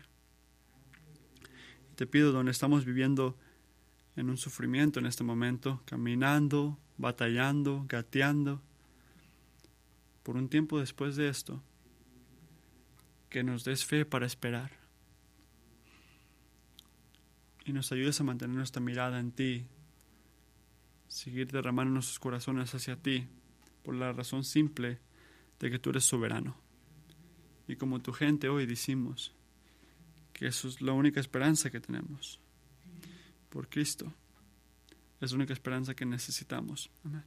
[1.96, 3.36] Te pido donde estamos viviendo
[4.14, 8.62] en un sufrimiento en este momento, caminando, batallando, gateando,
[10.22, 11.62] por un tiempo después de esto,
[13.32, 14.70] que nos des fe para esperar
[17.64, 19.64] y nos ayudes a mantener nuestra mirada en ti,
[21.08, 23.26] seguir derramando nuestros corazones hacia ti,
[23.84, 24.98] por la razón simple
[25.60, 26.58] de que tú eres soberano.
[27.66, 29.32] Y como tu gente hoy decimos
[30.34, 32.38] que eso es la única esperanza que tenemos.
[33.48, 34.12] por Cristo.
[35.22, 36.90] Es la única esperanza que necesitamos.
[37.02, 37.24] Amén.